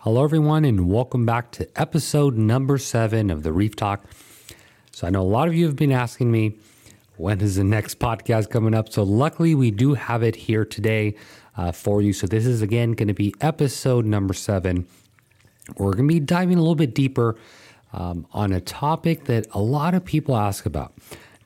Hello, 0.00 0.22
everyone, 0.22 0.64
and 0.64 0.88
welcome 0.88 1.26
back 1.26 1.50
to 1.52 1.68
episode 1.74 2.36
number 2.36 2.78
seven 2.78 3.28
of 3.30 3.42
the 3.42 3.52
Reef 3.52 3.74
Talk. 3.74 4.04
So, 4.92 5.06
I 5.06 5.10
know 5.10 5.22
a 5.22 5.24
lot 5.24 5.48
of 5.48 5.54
you 5.54 5.66
have 5.66 5.74
been 5.74 5.90
asking 5.90 6.30
me 6.30 6.58
when 7.16 7.40
is 7.40 7.56
the 7.56 7.64
next 7.64 7.98
podcast 7.98 8.50
coming 8.50 8.72
up. 8.74 8.92
So, 8.92 9.02
luckily, 9.02 9.54
we 9.54 9.72
do 9.72 9.94
have 9.94 10.22
it 10.22 10.36
here 10.36 10.64
today 10.64 11.16
uh, 11.56 11.72
for 11.72 12.02
you. 12.02 12.12
So, 12.12 12.26
this 12.28 12.46
is 12.46 12.62
again 12.62 12.92
going 12.92 13.08
to 13.08 13.14
be 13.14 13.34
episode 13.40 14.04
number 14.04 14.32
seven. 14.34 14.86
We're 15.76 15.94
going 15.94 16.08
to 16.08 16.14
be 16.14 16.20
diving 16.20 16.58
a 16.58 16.60
little 16.60 16.76
bit 16.76 16.94
deeper 16.94 17.36
um, 17.92 18.26
on 18.32 18.52
a 18.52 18.60
topic 18.60 19.24
that 19.24 19.48
a 19.52 19.60
lot 19.60 19.94
of 19.94 20.04
people 20.04 20.36
ask 20.36 20.66
about. 20.66 20.94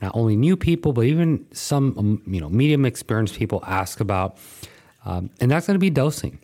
Not 0.02 0.10
only 0.14 0.36
new 0.36 0.56
people, 0.56 0.92
but 0.92 1.04
even 1.06 1.46
some 1.52 1.94
um, 1.96 2.22
you 2.26 2.40
know 2.40 2.50
medium 2.50 2.84
experienced 2.84 3.36
people 3.36 3.62
ask 3.66 4.00
about, 4.00 4.36
um, 5.06 5.30
and 5.40 5.50
that's 5.50 5.66
going 5.66 5.76
to 5.76 5.80
be 5.80 5.90
dosing. 5.90 6.40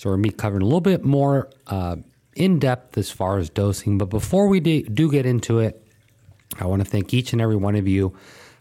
So 0.00 0.08
we're 0.08 0.14
going 0.14 0.22
to 0.22 0.30
be 0.30 0.34
covering 0.34 0.62
a 0.62 0.64
little 0.64 0.80
bit 0.80 1.04
more 1.04 1.50
uh, 1.66 1.96
in 2.34 2.58
depth 2.58 2.96
as 2.96 3.10
far 3.10 3.36
as 3.36 3.50
dosing. 3.50 3.98
But 3.98 4.06
before 4.06 4.48
we 4.48 4.58
do, 4.58 5.10
get 5.10 5.26
into 5.26 5.58
it, 5.58 5.86
I 6.58 6.64
want 6.64 6.82
to 6.82 6.88
thank 6.90 7.12
each 7.12 7.34
and 7.34 7.42
every 7.42 7.56
one 7.56 7.76
of 7.76 7.86
you 7.86 8.16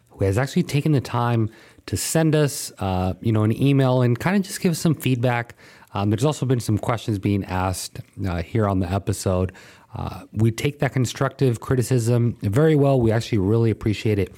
who 0.09 0.25
has 0.25 0.37
actually 0.37 0.63
taken 0.63 0.91
the 0.91 0.99
time 0.99 1.49
to 1.85 1.95
send 1.95 2.35
us, 2.35 2.73
uh, 2.79 3.13
you 3.21 3.31
know, 3.31 3.43
an 3.43 3.55
email 3.55 4.01
and 4.01 4.19
kind 4.19 4.35
of 4.35 4.41
just 4.41 4.59
give 4.59 4.73
us 4.73 4.79
some 4.79 4.93
feedback. 4.93 5.55
Um, 5.93 6.09
there's 6.09 6.25
also 6.25 6.45
been 6.45 6.59
some 6.59 6.77
questions 6.77 7.19
being 7.19 7.45
asked 7.45 8.01
uh, 8.27 8.43
here 8.43 8.67
on 8.67 8.79
the 8.79 8.91
episode. 8.91 9.53
Uh, 9.95 10.25
we 10.33 10.51
take 10.51 10.79
that 10.79 10.91
constructive 10.91 11.61
criticism 11.61 12.35
very 12.41 12.75
well. 12.75 12.99
We 12.99 13.13
actually 13.13 13.37
really 13.37 13.71
appreciate 13.71 14.19
it 14.19 14.35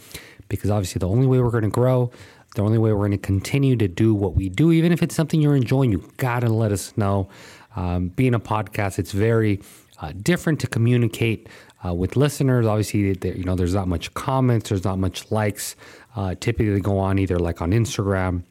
because 0.49 0.69
obviously 0.69 0.99
the 0.99 1.09
only 1.09 1.25
way 1.25 1.39
we're 1.39 1.49
going 1.49 1.63
to 1.63 1.69
grow 1.71 2.11
the 2.55 2.61
only 2.61 2.77
way 2.77 2.91
we're 2.91 2.99
going 2.99 3.11
to 3.11 3.17
continue 3.17 3.75
to 3.77 3.87
do 3.87 4.13
what 4.13 4.35
we 4.35 4.49
do, 4.49 4.71
even 4.71 4.91
if 4.91 5.01
it's 5.01 5.15
something 5.15 5.41
you're 5.41 5.55
enjoying, 5.55 5.91
you 5.91 6.11
got 6.17 6.41
to 6.41 6.49
let 6.49 6.71
us 6.71 6.95
know. 6.97 7.29
Um, 7.75 8.09
being 8.09 8.33
a 8.33 8.39
podcast, 8.39 8.99
it's 8.99 9.13
very 9.13 9.61
uh, 10.01 10.11
different 10.21 10.59
to 10.59 10.67
communicate 10.67 11.47
uh, 11.85 11.93
with 11.93 12.17
listeners. 12.17 12.65
Obviously, 12.65 12.99
you 12.99 13.43
know, 13.45 13.55
there's 13.55 13.73
not 13.73 13.87
much 13.87 14.13
comments, 14.13 14.69
there's 14.69 14.83
not 14.83 14.99
much 14.99 15.31
likes. 15.31 15.75
Uh, 16.15 16.35
typically, 16.39 16.73
they 16.73 16.81
go 16.81 16.99
on 16.99 17.17
either 17.19 17.39
like 17.39 17.61
on 17.61 17.71
Instagram, 17.71 18.43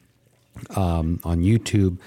um, 0.75 1.19
on 1.23 1.41
YouTube. 1.41 1.99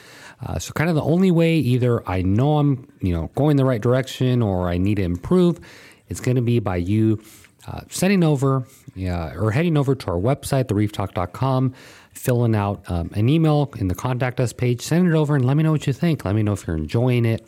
Uh, 0.45 0.59
so, 0.59 0.73
kind 0.73 0.91
of 0.91 0.97
the 0.97 1.03
only 1.03 1.31
way 1.31 1.57
either 1.57 2.07
I 2.09 2.23
know 2.23 2.59
I'm, 2.59 2.89
you 3.01 3.15
know, 3.15 3.31
going 3.37 3.57
the 3.57 3.65
right 3.65 3.81
direction 3.81 4.43
or 4.43 4.69
I 4.69 4.79
need 4.79 4.97
to 4.97 5.03
improve, 5.03 5.61
it's 6.09 6.21
going 6.21 6.37
to 6.37 6.43
be 6.43 6.59
by 6.59 6.77
you 6.77 7.23
uh, 7.67 7.81
sending 7.89 8.23
over 8.23 8.65
yeah, 8.95 9.35
or 9.35 9.51
heading 9.51 9.77
over 9.77 9.95
to 9.95 10.07
our 10.11 10.19
website, 10.19 10.65
thereeftalk.com, 10.65 11.75
filling 12.13 12.55
out 12.55 12.83
um, 12.89 13.11
an 13.15 13.29
email 13.29 13.73
in 13.79 13.89
the 13.89 13.95
contact 13.95 14.39
us 14.41 14.53
page, 14.53 14.81
send 14.81 15.09
it 15.09 15.15
over 15.15 15.35
and 15.35 15.45
let 15.45 15.57
me 15.57 15.63
know 15.63 15.73
what 15.73 15.87
you 15.87 15.93
think. 15.93 16.25
Let 16.25 16.35
me 16.35 16.43
know 16.43 16.53
if 16.53 16.67
you're 16.67 16.77
enjoying 16.77 17.25
it. 17.25 17.47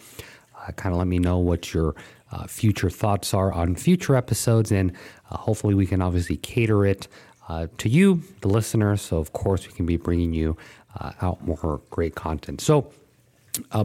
Uh, 0.56 0.72
kind 0.72 0.92
of 0.92 0.98
let 0.98 1.06
me 1.06 1.18
know 1.18 1.38
what 1.38 1.72
your 1.72 1.94
uh, 2.32 2.46
future 2.46 2.90
thoughts 2.90 3.32
are 3.32 3.52
on 3.52 3.76
future 3.76 4.16
episodes, 4.16 4.72
and 4.72 4.92
uh, 5.30 5.36
hopefully 5.36 5.74
we 5.74 5.86
can 5.86 6.02
obviously 6.02 6.36
cater 6.36 6.84
it 6.84 7.06
uh, 7.48 7.68
to 7.78 7.88
you, 7.88 8.22
the 8.40 8.48
listener. 8.48 8.96
So, 8.96 9.18
of 9.18 9.32
course, 9.32 9.66
we 9.66 9.72
can 9.72 9.86
be 9.86 9.96
bringing 9.96 10.34
you 10.34 10.56
uh, 10.98 11.12
out 11.22 11.46
more 11.46 11.80
great 11.90 12.16
content. 12.16 12.60
So, 12.60 12.90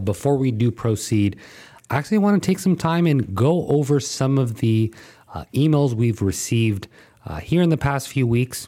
before 0.03 0.35
we 0.37 0.51
do 0.51 0.71
proceed, 0.71 1.37
I 1.91 1.97
actually 1.97 2.17
want 2.17 2.41
to 2.41 2.45
take 2.45 2.57
some 2.57 2.75
time 2.75 3.05
and 3.05 3.35
go 3.35 3.67
over 3.67 3.99
some 3.99 4.37
of 4.37 4.55
the 4.55 4.93
uh, 5.33 5.45
emails 5.53 5.93
we've 5.93 6.21
received 6.21 6.87
uh, 7.25 7.39
here 7.39 7.61
in 7.61 7.69
the 7.69 7.77
past 7.77 8.07
few 8.07 8.27
weeks. 8.27 8.67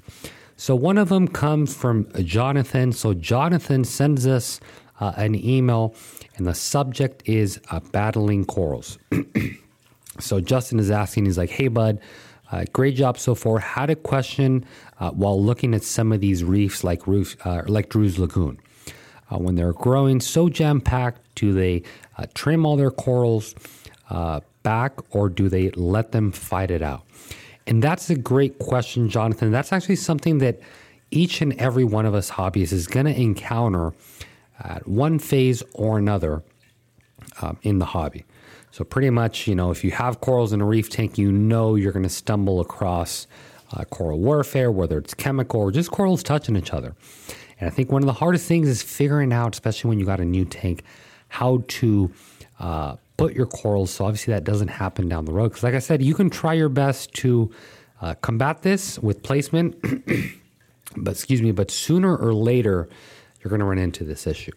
So 0.56 0.76
one 0.76 0.98
of 0.98 1.10
them 1.10 1.28
comes 1.28 1.76
from 1.76 2.08
Jonathan. 2.24 2.92
So 2.92 3.14
Jonathan 3.14 3.84
sends 3.84 4.28
us 4.28 4.60
uh, 5.00 5.14
an 5.18 5.36
email, 5.36 5.96
and 6.38 6.48
the 6.48 6.54
subject 6.54 7.24
is 7.26 7.60
uh, 7.72 7.80
battling 7.92 8.46
corals. 8.46 8.98
so 10.20 10.40
Justin 10.40 10.80
is 10.80 10.92
asking, 10.92 11.26
he's 11.26 11.38
like, 11.38 11.50
"Hey, 11.50 11.68
bud." 11.68 12.00
Uh, 12.52 12.66
great 12.72 12.96
job 12.96 13.18
so 13.18 13.34
far. 13.34 13.58
Had 13.58 13.90
a 13.90 13.96
question 13.96 14.64
uh, 15.00 15.10
while 15.10 15.42
looking 15.42 15.74
at 15.74 15.84
some 15.84 16.12
of 16.12 16.22
these 16.22 16.44
reefs, 16.44 16.84
like 16.84 17.08
reef, 17.08 17.36
like 17.46 17.90
Drew's 17.90 18.20
Lagoon. 18.20 18.60
when 19.30 19.56
they're 19.56 19.74
growing 19.74 20.20
so 20.20 20.50
jam 20.50 20.80
packed, 20.80 21.20
do 21.34 21.52
they 21.52 21.82
trim 22.36 22.64
all 22.64 22.78
their 22.78 22.92
corals? 22.92 23.56
Back 24.10 24.94
or 25.16 25.30
do 25.30 25.50
they 25.50 25.70
let 25.72 26.12
them 26.12 26.32
fight 26.32 26.72
it 26.72 26.82
out? 26.82 27.04
And 27.66 27.82
that's 27.82 28.10
a 28.10 28.16
great 28.16 28.60
question, 28.60 29.10
Jonathan. 29.10 29.52
That's 29.52 29.72
actually 29.72 29.96
something 29.96 30.40
that 30.40 30.60
each 31.12 31.42
and 31.42 31.54
every 31.54 31.84
one 31.84 32.06
of 32.06 32.14
us 32.14 32.32
hobbyists 32.32 32.74
is 32.74 32.88
going 32.88 33.06
to 33.06 33.20
encounter 33.20 33.94
at 34.60 34.88
one 34.88 35.20
phase 35.20 35.64
or 35.74 35.98
another 35.98 36.44
um, 37.42 37.58
in 37.62 37.80
the 37.80 37.86
hobby. 37.86 38.26
So, 38.72 38.84
pretty 38.84 39.12
much, 39.12 39.48
you 39.48 39.54
know, 39.54 39.70
if 39.70 39.84
you 39.84 39.92
have 39.92 40.20
corals 40.20 40.52
in 40.52 40.60
a 40.60 40.66
reef 40.66 40.90
tank, 40.90 41.18
you 41.18 41.32
know 41.32 41.76
you're 41.76 41.92
going 41.92 42.04
to 42.04 42.10
stumble 42.10 42.60
across 42.60 43.28
uh, 43.74 43.86
coral 43.86 44.20
warfare, 44.20 44.72
whether 44.72 44.98
it's 44.98 45.14
chemical 45.14 45.62
or 45.62 45.72
just 45.72 45.92
corals 45.92 46.24
touching 46.24 46.56
each 46.56 46.74
other. 46.74 46.96
And 47.60 47.70
I 47.70 47.74
think 47.74 47.92
one 47.92 48.02
of 48.02 48.08
the 48.08 48.14
hardest 48.14 48.48
things 48.48 48.68
is 48.68 48.82
figuring 48.82 49.32
out, 49.32 49.54
especially 49.54 49.90
when 49.90 50.00
you 50.00 50.06
got 50.06 50.20
a 50.20 50.26
new 50.26 50.44
tank, 50.44 50.84
how 51.30 51.64
to 51.68 52.12
uh, 52.60 52.96
put 53.18 53.34
your 53.34 53.46
corals. 53.46 53.92
So 53.92 54.06
obviously 54.06 54.34
that 54.34 54.44
doesn't 54.44 54.70
happen 54.70 55.08
down 55.08 55.26
the 55.26 55.34
road. 55.34 55.50
Because 55.50 55.64
like 55.64 55.76
I 55.76 55.80
said, 55.80 56.02
you 56.02 56.14
can 56.14 56.30
try 56.30 56.54
your 56.54 56.70
best 56.70 57.14
to 57.16 57.52
uh, 58.02 58.16
combat 58.16 58.62
this 58.62 59.00
with 59.00 59.24
placement, 59.24 59.76
but 60.98 61.12
excuse 61.12 61.42
me, 61.42 61.52
but 61.52 61.72
sooner 61.72 62.16
or 62.16 62.34
later 62.34 62.90
you're 63.42 63.50
going 63.50 63.60
to 63.60 63.66
run 63.66 63.78
into 63.78 64.04
this 64.04 64.28
issue. 64.28 64.52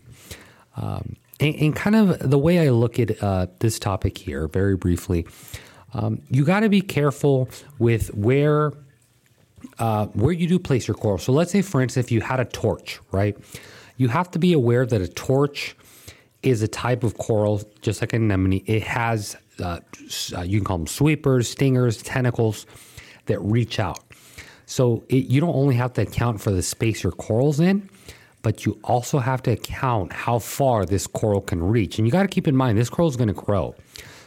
Um, 0.76 1.16
and, 1.40 1.54
and, 1.56 1.76
kind 1.76 1.96
of 1.96 2.30
the 2.30 2.38
way 2.38 2.66
I 2.66 2.70
look 2.70 2.98
at 2.98 3.22
uh, 3.22 3.46
this 3.60 3.78
topic 3.78 4.18
here, 4.18 4.46
very 4.46 4.76
briefly, 4.76 5.26
um, 5.94 6.20
you 6.30 6.44
got 6.44 6.60
to 6.60 6.68
be 6.68 6.80
careful 6.80 7.48
with 7.78 8.14
where 8.14 8.72
uh, 9.78 10.06
where 10.06 10.32
you 10.32 10.46
do 10.46 10.58
place 10.58 10.86
your 10.86 10.94
coral. 10.94 11.18
So 11.18 11.32
let's 11.32 11.50
say, 11.50 11.62
for 11.62 11.80
instance, 11.80 12.06
if 12.06 12.12
you 12.12 12.20
had 12.20 12.40
a 12.40 12.44
torch, 12.44 13.00
right? 13.10 13.36
You 13.96 14.08
have 14.08 14.30
to 14.32 14.38
be 14.38 14.52
aware 14.52 14.84
that 14.86 15.00
a 15.00 15.08
torch 15.08 15.76
is 16.46 16.62
a 16.62 16.68
type 16.68 17.02
of 17.02 17.18
coral, 17.18 17.62
just 17.82 18.00
like 18.00 18.12
an 18.12 18.22
anemone. 18.22 18.62
It 18.66 18.82
has, 18.84 19.36
uh, 19.58 19.80
uh, 20.36 20.42
you 20.42 20.58
can 20.58 20.64
call 20.64 20.78
them 20.78 20.86
sweepers, 20.86 21.50
stingers, 21.50 22.02
tentacles 22.02 22.66
that 23.26 23.40
reach 23.40 23.80
out. 23.80 24.00
So 24.66 25.04
it, 25.08 25.26
you 25.26 25.40
don't 25.40 25.54
only 25.54 25.74
have 25.74 25.92
to 25.94 26.02
account 26.02 26.40
for 26.40 26.50
the 26.50 26.62
space 26.62 27.02
your 27.02 27.12
coral's 27.12 27.60
in, 27.60 27.90
but 28.42 28.64
you 28.64 28.78
also 28.84 29.18
have 29.18 29.42
to 29.42 29.52
account 29.52 30.12
how 30.12 30.38
far 30.38 30.86
this 30.86 31.06
coral 31.06 31.40
can 31.40 31.62
reach. 31.62 31.98
And 31.98 32.06
you 32.06 32.12
got 32.12 32.22
to 32.22 32.28
keep 32.28 32.46
in 32.46 32.56
mind, 32.56 32.78
this 32.78 32.90
coral 32.90 33.08
is 33.08 33.16
going 33.16 33.28
to 33.28 33.34
grow. 33.34 33.74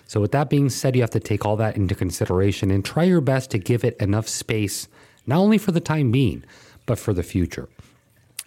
So, 0.08 0.20
with 0.20 0.32
that 0.32 0.50
being 0.50 0.70
said, 0.70 0.96
you 0.96 1.02
have 1.02 1.12
to 1.12 1.20
take 1.20 1.46
all 1.46 1.56
that 1.58 1.76
into 1.76 1.94
consideration 1.94 2.72
and 2.72 2.84
try 2.84 3.04
your 3.04 3.22
best 3.22 3.52
to 3.52 3.60
give 3.60 3.84
it 3.84 3.96
enough 3.98 4.28
space, 4.28 4.88
not 5.28 5.38
only 5.38 5.60
for 5.60 5.72
the 5.72 5.80
time 5.80 6.12
being, 6.12 6.44
but 6.88 6.98
for 6.98 7.14
the 7.14 7.22
future. 7.22 7.70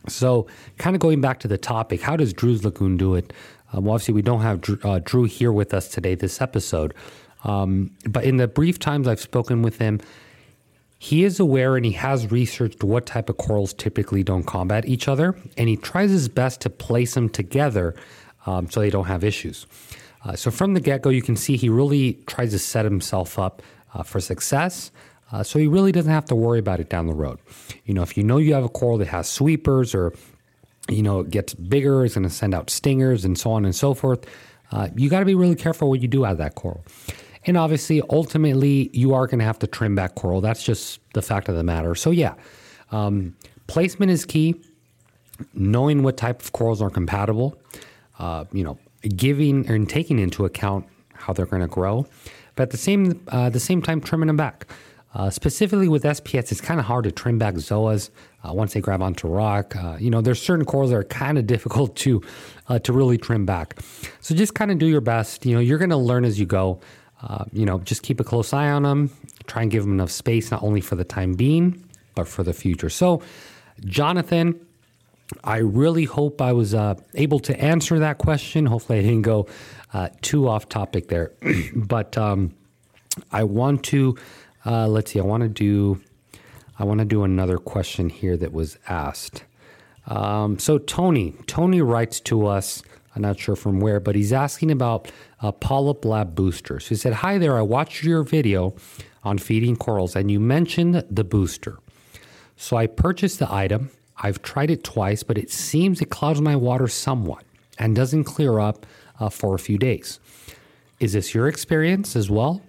So, 0.09 0.49
kind 0.79 0.97
of 0.97 1.01
going 1.01 1.21
back 1.21 1.39
to 1.41 1.49
the 1.49 1.59
topic, 1.59 2.01
how 2.01 2.17
does 2.17 2.33
Drew's 2.33 2.65
Lagoon 2.65 2.97
do 2.97 3.15
it? 3.15 3.33
Um, 3.73 3.85
well, 3.85 3.95
obviously, 3.95 4.15
we 4.15 4.23
don't 4.23 4.43
have 4.43 4.61
Drew, 4.61 4.79
uh, 4.85 5.01
Drew, 5.03 5.25
here 5.25 5.53
with 5.53 5.73
us 5.75 5.89
today, 5.89 6.15
this 6.15 6.41
episode. 6.41 6.95
Um, 7.45 7.91
but 8.09 8.25
in 8.25 8.37
the 8.37 8.47
brief 8.47 8.79
times 8.79 9.09
I've 9.09 9.21
spoken 9.21 9.63
with 9.63 9.79
him, 9.79 10.01
he 10.99 11.25
is 11.25 11.41
aware 11.41 11.77
and 11.77 11.85
he 11.85 11.93
has 11.93 12.31
researched 12.31 12.85
what 12.85 13.07
type 13.07 13.29
of 13.29 13.37
corals 13.37 13.75
typically 13.75 14.23
don't 14.23 14.45
combat 14.45 14.87
each 14.87 15.09
other, 15.09 15.37
and 15.57 15.69
he 15.69 15.77
tries 15.77 16.11
his 16.11 16.29
best 16.29 16.61
to 16.61 16.71
place 16.71 17.15
them 17.15 17.29
together 17.29 17.97
um, 18.47 18.71
so 18.71 18.81
they 18.81 18.91
don't 18.91 19.07
have 19.07 19.25
issues. 19.25 19.67
Uh, 20.25 20.37
so 20.37 20.51
from 20.51 20.75
the 20.75 20.81
get 20.81 21.03
go, 21.03 21.11
you 21.11 21.23
can 21.23 21.35
see 21.35 21.57
he 21.57 21.69
really 21.69 22.15
tries 22.27 22.53
to 22.53 22.59
set 22.59 22.85
himself 22.85 23.39
up 23.39 23.63
uh, 23.95 24.03
for 24.03 24.21
success. 24.21 24.93
Uh, 25.33 25.43
so 25.43 25.59
he 25.59 25.67
really 25.67 25.93
doesn't 25.93 26.13
have 26.13 26.27
to 26.27 26.35
worry 26.37 26.59
about 26.59 26.79
it 26.79 26.89
down 26.89 27.07
the 27.07 27.15
road. 27.15 27.39
You 27.85 27.95
know, 27.95 28.03
if 28.03 28.17
you 28.17 28.23
know 28.23 28.37
you 28.37 28.55
have 28.55 28.65
a 28.65 28.69
coral 28.69 28.99
that 28.99 29.09
has 29.09 29.29
sweepers 29.29 29.95
or 29.95 30.13
you 30.93 31.03
know, 31.03 31.21
it 31.21 31.31
gets 31.31 31.55
bigger, 31.55 32.05
it's 32.05 32.15
going 32.15 32.25
to 32.25 32.31
send 32.31 32.55
out 32.55 32.71
stingers 32.71 33.25
and 33.25 33.39
so 33.39 33.53
on 33.53 33.65
and 33.65 33.75
so 33.75 33.95
forth. 33.95 34.27
Uh, 34.71 34.89
you 34.97 35.11
got 35.11 35.21
to 35.21 35.25
be 35.25 35.35
really 35.35 35.55
careful 35.55 35.89
what 35.89 36.01
you 36.01 36.09
do 36.09 36.25
out 36.25 36.33
of 36.33 36.39
that 36.39 36.55
coral. 36.55 36.85
And 37.45 37.57
obviously, 37.57 38.01
ultimately, 38.09 38.91
you 38.93 39.15
are 39.15 39.27
going 39.27 39.41
to 39.41 39.45
have 39.45 39.59
to 39.61 39.67
trim 39.67 39.95
back 39.95 40.15
coral. 40.15 40.41
That's 40.41 40.63
just 40.63 41.01
the 41.13 41.23
fact 41.23 41.49
of 41.49 41.57
the 41.57 41.65
matter. 41.65 41.95
So, 41.95 42.11
yeah, 42.11 42.35
um, 42.91 43.37
placement 43.67 44.13
is 44.13 44.25
key. 44.25 44.61
Knowing 45.55 46.03
what 46.05 46.17
type 46.17 46.41
of 46.41 46.53
corals 46.53 46.81
are 46.81 46.91
compatible, 46.91 47.59
uh, 48.21 48.45
you 48.53 48.63
know, 48.63 48.79
giving 49.17 49.69
and 49.69 49.89
taking 49.89 50.21
into 50.21 50.45
account 50.45 50.87
how 51.15 51.33
they're 51.33 51.47
going 51.47 51.63
to 51.63 51.69
grow, 51.69 52.07
but 52.55 52.65
at 52.65 52.71
the 52.71 52.77
same 52.77 53.21
uh, 53.29 53.51
the 53.51 53.59
same 53.59 53.83
time 53.83 54.01
trimming 54.01 54.29
them 54.29 54.37
back. 54.37 54.67
Uh, 55.15 55.31
specifically 55.31 55.89
with 55.89 56.05
SPS, 56.05 56.53
it's 56.53 56.61
kind 56.61 56.81
of 56.81 56.87
hard 56.87 57.05
to 57.05 57.13
trim 57.13 57.39
back 57.39 57.55
zoas 57.55 58.11
uh, 58.45 58.53
once 58.53 58.75
they 58.75 58.81
grab 58.81 59.03
onto 59.03 59.29
rock. 59.29 59.77
Uh, 59.77 59.97
you 59.99 60.11
know, 60.11 60.21
there's 60.21 60.41
certain 60.41 60.65
corals 60.65 60.91
that 60.91 60.97
are 60.97 61.05
kind 61.05 61.39
of 61.39 61.47
difficult 61.47 61.97
to 61.97 62.23
uh, 62.69 62.79
to 62.81 62.93
really 62.93 63.19
trim 63.19 63.47
back. 63.47 63.79
So 64.21 64.35
just 64.35 64.55
kind 64.55 64.71
of 64.71 64.79
do 64.79 64.87
your 64.87 65.01
best. 65.01 65.47
You 65.47 65.55
know, 65.55 65.61
you're 65.61 65.79
going 65.79 65.91
to 65.91 65.97
learn 65.97 66.25
as 66.25 66.39
you 66.39 66.47
go. 66.47 66.81
Uh, 67.23 67.45
you 67.53 67.65
know, 67.65 67.79
just 67.81 68.03
keep 68.03 68.19
a 68.19 68.25
close 68.25 68.53
eye 68.53 68.71
on 68.71 68.83
them. 68.83 69.11
Try 69.47 69.63
and 69.63 69.71
give 69.71 69.85
them 69.85 69.93
enough 69.93 70.11
space, 70.11 70.51
not 70.51 70.63
only 70.63 70.81
for 70.81 70.97
the 70.97 71.05
time 71.05 71.35
being, 71.35 71.85
but 72.15 72.27
for 72.27 72.43
the 72.43 72.53
future. 72.53 72.91
So, 72.91 73.23
Jonathan, 73.85 74.59
I 75.45 75.59
really 75.59 76.05
hope 76.05 76.43
I 76.43 76.53
was 76.53 76.75
uh, 76.75 76.97
able 77.15 77.39
to 77.41 77.59
answer 77.61 78.01
that 78.01 78.19
question. 78.19 78.67
Hopefully, 78.67 78.99
I 78.99 79.03
didn't 79.03 79.23
go 79.23 79.47
uh, 79.95 80.09
too 80.21 80.49
off 80.49 80.69
topic 80.69 81.09
there. 81.09 81.33
but 81.77 82.19
um, 82.19 82.55
I 83.31 83.45
want 83.45 83.85
to, 83.85 84.17
let's 84.65 85.13
see, 85.13 85.21
I 85.21 85.25
want 85.25 85.45
to 85.45 85.49
do, 85.49 86.01
I 86.83 86.85
want 86.85 86.99
to 86.99 87.05
do 87.05 87.23
another 87.23 87.59
question 87.59 88.09
here 88.09 88.37
that 88.39 88.53
was 88.53 88.77
asked. 88.89 89.45
Um, 90.09 90.59
so 90.59 90.79
Tony, 90.79 91.33
Tony 91.47 91.81
writes 91.81 92.19
to 92.23 92.49
us. 92.49 92.83
I'm 93.15 93.23
not 93.23 93.39
sure 93.39 93.55
from 93.55 93.79
where, 93.79 94.01
but 94.01 94.17
he's 94.17 94.33
asking 94.33 94.73
about 94.73 95.09
uh, 95.43 95.53
polyp 95.53 96.05
lab 96.05 96.35
boosters. 96.35 96.89
He 96.89 96.97
said, 96.97 97.13
"Hi 97.13 97.39
there, 97.39 97.57
I 97.57 97.63
watched 97.63 98.03
your 98.03 98.25
video 98.25 98.75
on 99.23 99.39
feeding 99.39 99.77
corals, 99.77 100.17
and 100.17 100.29
you 100.29 100.41
mentioned 100.41 101.05
the 101.09 101.23
booster. 101.23 101.79
So 102.57 102.77
I 102.77 102.89
purchased 102.89 103.39
the 103.39 103.55
item. 103.55 103.91
I've 104.17 104.43
tried 104.43 104.73
it 104.73 104.83
twice, 104.83 105.23
but 105.23 105.39
it 105.39 105.53
seems 105.53 106.01
it 106.01 106.11
clouds 106.11 106.41
my 106.41 106.57
water 106.57 106.89
somewhat 106.89 107.45
and 107.79 107.95
doesn't 107.95 108.25
clear 108.25 108.59
up 108.59 108.87
uh, 109.21 109.29
for 109.29 109.55
a 109.55 109.61
few 109.61 109.79
days. 109.79 110.19
Is 110.99 111.13
this 111.13 111.33
your 111.33 111.47
experience 111.47 112.17
as 112.17 112.29
well? 112.29 112.61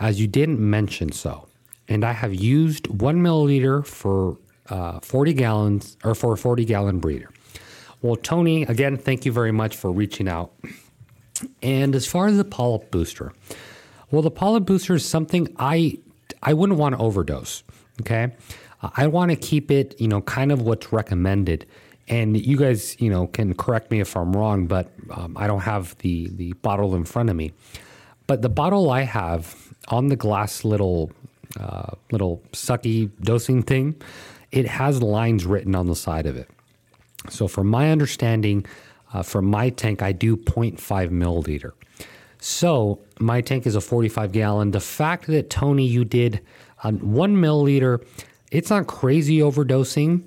As 0.00 0.20
you 0.20 0.26
didn't 0.26 0.58
mention 0.58 1.12
so, 1.12 1.46
and 1.88 2.04
I 2.04 2.12
have 2.12 2.34
used 2.34 2.86
one 2.88 3.20
milliliter 3.22 3.84
for 3.86 4.38
uh, 4.68 5.00
40 5.00 5.34
gallons 5.34 5.96
or 6.04 6.14
for 6.14 6.34
a 6.34 6.36
40 6.36 6.64
gallon 6.64 6.98
breeder. 6.98 7.30
Well, 8.02 8.16
Tony, 8.16 8.62
again, 8.62 8.96
thank 8.96 9.24
you 9.24 9.32
very 9.32 9.52
much 9.52 9.76
for 9.76 9.90
reaching 9.90 10.28
out. 10.28 10.52
And 11.62 11.94
as 11.94 12.06
far 12.06 12.26
as 12.26 12.36
the 12.36 12.44
polyp 12.44 12.90
booster, 12.90 13.32
well, 14.10 14.22
the 14.22 14.30
polyp 14.30 14.66
booster 14.66 14.94
is 14.94 15.04
something 15.04 15.54
I 15.58 15.98
I 16.42 16.52
wouldn't 16.52 16.78
want 16.78 16.94
to 16.94 17.00
overdose. 17.00 17.62
Okay, 18.00 18.32
I 18.96 19.06
want 19.06 19.30
to 19.30 19.36
keep 19.36 19.70
it, 19.70 19.98
you 20.00 20.08
know, 20.08 20.20
kind 20.22 20.52
of 20.52 20.62
what's 20.62 20.92
recommended. 20.92 21.66
And 22.06 22.36
you 22.36 22.58
guys, 22.58 23.00
you 23.00 23.08
know, 23.08 23.26
can 23.26 23.54
correct 23.54 23.90
me 23.90 24.00
if 24.00 24.16
I'm 24.16 24.36
wrong, 24.36 24.66
but 24.66 24.92
um, 25.10 25.36
I 25.36 25.46
don't 25.46 25.60
have 25.62 25.96
the 25.98 26.28
the 26.28 26.52
bottle 26.54 26.94
in 26.94 27.04
front 27.04 27.30
of 27.30 27.36
me. 27.36 27.52
But 28.26 28.42
the 28.42 28.48
bottle 28.48 28.90
I 28.90 29.02
have 29.02 29.74
on 29.88 30.08
the 30.08 30.16
glass 30.16 30.64
little 30.64 31.10
uh, 31.58 31.92
little 32.10 32.42
sucky 32.52 33.10
dosing 33.20 33.62
thing, 33.62 34.00
it 34.52 34.66
has 34.66 35.02
lines 35.02 35.46
written 35.46 35.74
on 35.74 35.86
the 35.86 35.96
side 35.96 36.26
of 36.26 36.36
it. 36.36 36.48
So, 37.30 37.48
from 37.48 37.68
my 37.68 37.90
understanding, 37.90 38.66
uh, 39.12 39.22
from 39.22 39.46
my 39.46 39.70
tank, 39.70 40.02
I 40.02 40.12
do 40.12 40.36
0.5 40.36 40.78
milliliter. 41.10 41.72
So, 42.38 43.00
my 43.18 43.40
tank 43.40 43.66
is 43.66 43.74
a 43.74 43.80
45 43.80 44.32
gallon. 44.32 44.70
The 44.72 44.80
fact 44.80 45.26
that 45.28 45.48
Tony, 45.48 45.86
you 45.86 46.04
did 46.04 46.40
one 46.82 47.36
milliliter, 47.36 48.04
it's 48.50 48.70
not 48.70 48.86
crazy 48.86 49.38
overdosing. 49.38 50.24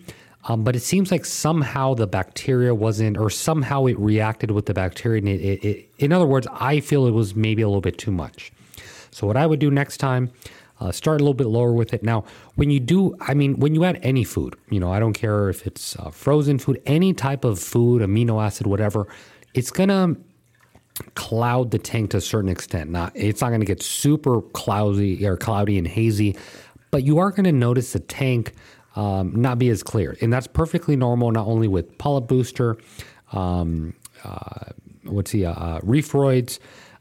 Um, 0.49 0.63
but 0.63 0.77
it 0.77 0.79
seems 0.79 1.11
like 1.11 1.25
somehow 1.25 1.93
the 1.93 2.07
bacteria 2.07 2.73
wasn't, 2.73 3.17
or 3.17 3.29
somehow 3.29 3.85
it 3.85 3.99
reacted 3.99 4.51
with 4.51 4.65
the 4.65 4.73
bacteria. 4.73 5.19
And 5.19 5.27
it, 5.27 5.41
it, 5.41 5.65
it, 5.65 5.89
in 5.97 6.13
other 6.13 6.25
words, 6.25 6.47
I 6.53 6.79
feel 6.79 7.05
it 7.05 7.11
was 7.11 7.35
maybe 7.35 7.61
a 7.61 7.67
little 7.67 7.81
bit 7.81 7.97
too 7.97 8.11
much. 8.11 8.53
So, 9.11 9.27
what 9.27 9.35
I 9.35 9.45
would 9.45 9.59
do 9.59 9.69
next 9.69 9.97
time, 9.97 10.31
uh, 10.79 10.91
start 10.91 11.19
a 11.19 11.23
little 11.23 11.33
bit 11.33 11.47
lower 11.47 11.71
with 11.71 11.93
it. 11.93 12.03
Now, 12.03 12.23
when 12.55 12.69
you 12.69 12.79
do, 12.79 13.15
I 13.21 13.33
mean, 13.33 13.59
when 13.59 13.73
you 13.73 13.83
add 13.83 13.99
any 14.03 14.23
food, 14.23 14.55
you 14.69 14.79
know, 14.79 14.91
I 14.91 14.99
don't 14.99 15.13
care 15.13 15.49
if 15.49 15.65
it's 15.65 15.97
uh, 15.97 16.11
frozen 16.11 16.59
food, 16.59 16.81
any 16.85 17.13
type 17.13 17.43
of 17.43 17.59
food, 17.59 18.01
amino 18.01 18.43
acid, 18.43 18.67
whatever, 18.67 19.07
it's 19.53 19.71
going 19.71 19.89
to 19.89 20.17
cloud 21.15 21.71
the 21.71 21.79
tank 21.79 22.11
to 22.11 22.17
a 22.17 22.21
certain 22.21 22.49
extent. 22.49 22.89
Not, 22.89 23.11
it's 23.15 23.41
not 23.41 23.49
going 23.49 23.61
to 23.61 23.65
get 23.65 23.81
super 23.81 24.41
cloudy 24.41 25.25
or 25.25 25.37
cloudy 25.37 25.77
and 25.77 25.87
hazy, 25.87 26.35
but 26.91 27.03
you 27.03 27.19
are 27.19 27.31
going 27.31 27.45
to 27.45 27.51
notice 27.51 27.93
the 27.93 27.99
tank 27.99 28.53
um, 28.95 29.39
not 29.39 29.59
be 29.59 29.69
as 29.69 29.83
clear. 29.83 30.17
And 30.21 30.33
that's 30.33 30.47
perfectly 30.47 30.95
normal, 30.95 31.31
not 31.31 31.45
only 31.45 31.67
with 31.67 31.97
polyp 31.97 32.27
booster, 32.27 32.77
um, 33.31 33.93
uh, 34.23 34.71
what's 35.03 35.31
the, 35.31 35.45
uh, 35.45 35.51
uh 35.51 35.79
reefroids, 35.81 36.59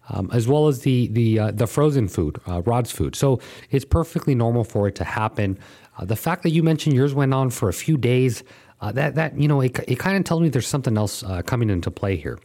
um, 0.08 0.30
as 0.32 0.46
well 0.46 0.68
as 0.68 0.80
the 0.80 1.08
the 1.08 1.38
uh, 1.38 1.50
the 1.50 1.66
frozen 1.66 2.08
food, 2.08 2.40
uh, 2.46 2.62
Rod's 2.62 2.90
food. 2.90 3.16
So 3.16 3.40
it's 3.70 3.84
perfectly 3.84 4.34
normal 4.34 4.64
for 4.64 4.88
it 4.88 4.94
to 4.96 5.04
happen. 5.04 5.58
Uh, 5.98 6.04
the 6.04 6.16
fact 6.16 6.42
that 6.42 6.50
you 6.50 6.62
mentioned 6.62 6.94
yours 6.94 7.14
went 7.14 7.34
on 7.34 7.50
for 7.50 7.68
a 7.68 7.72
few 7.72 7.96
days, 7.96 8.44
uh, 8.80 8.92
that 8.92 9.14
that 9.14 9.38
you 9.38 9.48
know, 9.48 9.60
it, 9.60 9.78
it 9.88 9.98
kind 9.98 10.16
of 10.16 10.24
tells 10.24 10.40
me 10.42 10.48
there's 10.48 10.68
something 10.68 10.96
else 10.96 11.22
uh, 11.22 11.42
coming 11.42 11.70
into 11.70 11.90
play 11.90 12.16
here. 12.16 12.38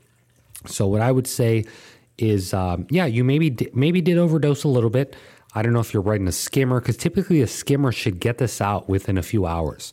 So 0.65 0.87
what 0.87 1.01
I 1.01 1.11
would 1.11 1.27
say 1.27 1.65
is, 2.17 2.53
um, 2.53 2.87
yeah, 2.89 3.05
you 3.05 3.23
maybe 3.23 3.55
maybe 3.73 4.01
did 4.01 4.17
overdose 4.17 4.63
a 4.63 4.67
little 4.67 4.89
bit. 4.89 5.15
I 5.53 5.61
don't 5.61 5.73
know 5.73 5.81
if 5.81 5.93
you're 5.93 6.03
writing 6.03 6.27
a 6.27 6.31
skimmer 6.31 6.79
because 6.79 6.97
typically 6.97 7.41
a 7.41 7.47
skimmer 7.47 7.91
should 7.91 8.19
get 8.19 8.37
this 8.37 8.61
out 8.61 8.87
within 8.87 9.17
a 9.17 9.23
few 9.23 9.45
hours. 9.45 9.91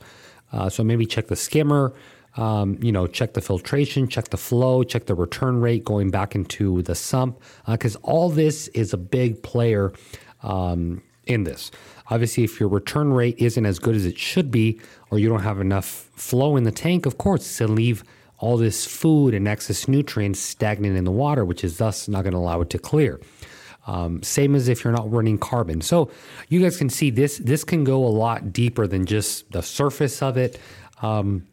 Uh, 0.52 0.68
so 0.68 0.84
maybe 0.84 1.04
check 1.04 1.26
the 1.26 1.36
skimmer. 1.36 1.92
Um, 2.38 2.78
you 2.80 2.92
know, 2.92 3.08
check 3.08 3.34
the 3.34 3.40
filtration, 3.40 4.06
check 4.06 4.28
the 4.28 4.36
flow, 4.36 4.84
check 4.84 5.06
the 5.06 5.14
return 5.16 5.60
rate 5.60 5.84
going 5.84 6.10
back 6.10 6.36
into 6.36 6.82
the 6.82 6.94
sump, 6.94 7.42
because 7.66 7.96
uh, 7.96 8.00
all 8.04 8.30
this 8.30 8.68
is 8.68 8.92
a 8.92 8.96
big 8.96 9.42
player 9.42 9.92
um, 10.44 11.02
in 11.26 11.42
this. 11.42 11.72
Obviously, 12.10 12.44
if 12.44 12.60
your 12.60 12.68
return 12.68 13.12
rate 13.12 13.34
isn't 13.38 13.66
as 13.66 13.80
good 13.80 13.96
as 13.96 14.06
it 14.06 14.16
should 14.16 14.52
be, 14.52 14.80
or 15.10 15.18
you 15.18 15.28
don't 15.28 15.42
have 15.42 15.60
enough 15.60 16.08
flow 16.14 16.56
in 16.56 16.62
the 16.62 16.70
tank, 16.70 17.06
of 17.06 17.18
course, 17.18 17.40
it's 17.40 17.58
going 17.58 17.70
to 17.70 17.74
leave 17.74 18.04
all 18.38 18.56
this 18.56 18.86
food 18.86 19.34
and 19.34 19.48
excess 19.48 19.88
nutrients 19.88 20.38
stagnant 20.38 20.96
in 20.96 21.04
the 21.04 21.10
water, 21.10 21.44
which 21.44 21.64
is 21.64 21.78
thus 21.78 22.06
not 22.06 22.22
going 22.22 22.34
to 22.34 22.38
allow 22.38 22.60
it 22.60 22.70
to 22.70 22.78
clear. 22.78 23.20
Um, 23.88 24.22
same 24.22 24.54
as 24.54 24.68
if 24.68 24.84
you're 24.84 24.92
not 24.92 25.10
running 25.10 25.38
carbon. 25.38 25.80
So 25.80 26.10
you 26.48 26.60
guys 26.60 26.76
can 26.76 26.88
see 26.88 27.10
this. 27.10 27.38
This 27.38 27.64
can 27.64 27.82
go 27.82 28.04
a 28.04 28.06
lot 28.06 28.52
deeper 28.52 28.86
than 28.86 29.06
just 29.06 29.50
the 29.50 29.62
surface 29.62 30.22
of 30.22 30.36
it. 30.36 30.60
Um, 31.02 31.48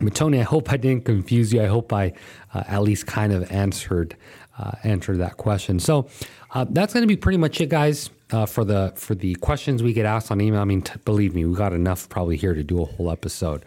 but 0.00 0.14
Tony, 0.14 0.40
I 0.40 0.44
hope 0.44 0.72
I 0.72 0.76
didn't 0.76 1.04
confuse 1.04 1.52
you. 1.52 1.62
I 1.62 1.66
hope 1.66 1.92
I 1.92 2.12
uh, 2.54 2.64
at 2.68 2.82
least 2.82 3.06
kind 3.06 3.32
of 3.32 3.50
answered 3.50 4.16
uh, 4.58 4.72
answered 4.84 5.18
that 5.18 5.36
question. 5.36 5.78
So 5.78 6.08
uh, 6.52 6.66
that's 6.68 6.92
going 6.92 7.02
to 7.02 7.08
be 7.08 7.16
pretty 7.16 7.38
much 7.38 7.60
it, 7.60 7.68
guys, 7.68 8.10
uh, 8.30 8.46
for 8.46 8.64
the 8.64 8.92
for 8.96 9.14
the 9.14 9.34
questions 9.36 9.82
we 9.82 9.92
get 9.92 10.06
asked 10.06 10.30
on 10.30 10.40
email. 10.40 10.60
I 10.60 10.64
mean, 10.64 10.82
t- 10.82 10.98
believe 11.04 11.34
me, 11.34 11.44
we 11.44 11.54
got 11.54 11.72
enough 11.72 12.08
probably 12.08 12.36
here 12.36 12.54
to 12.54 12.64
do 12.64 12.82
a 12.82 12.84
whole 12.84 13.10
episode. 13.10 13.64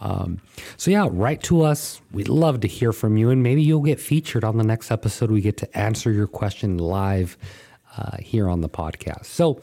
Um, 0.00 0.40
so 0.76 0.90
yeah, 0.90 1.08
write 1.10 1.42
to 1.44 1.62
us. 1.62 2.00
We'd 2.12 2.28
love 2.28 2.60
to 2.60 2.68
hear 2.68 2.92
from 2.92 3.16
you, 3.16 3.30
and 3.30 3.42
maybe 3.42 3.62
you'll 3.62 3.80
get 3.80 4.00
featured 4.00 4.44
on 4.44 4.58
the 4.58 4.64
next 4.64 4.90
episode. 4.90 5.30
We 5.30 5.40
get 5.40 5.56
to 5.58 5.78
answer 5.78 6.10
your 6.10 6.26
question 6.26 6.78
live 6.78 7.38
uh, 7.96 8.18
here 8.18 8.48
on 8.48 8.60
the 8.60 8.68
podcast. 8.68 9.26
So 9.26 9.60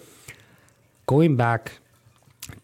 going 1.06 1.36
back 1.36 1.74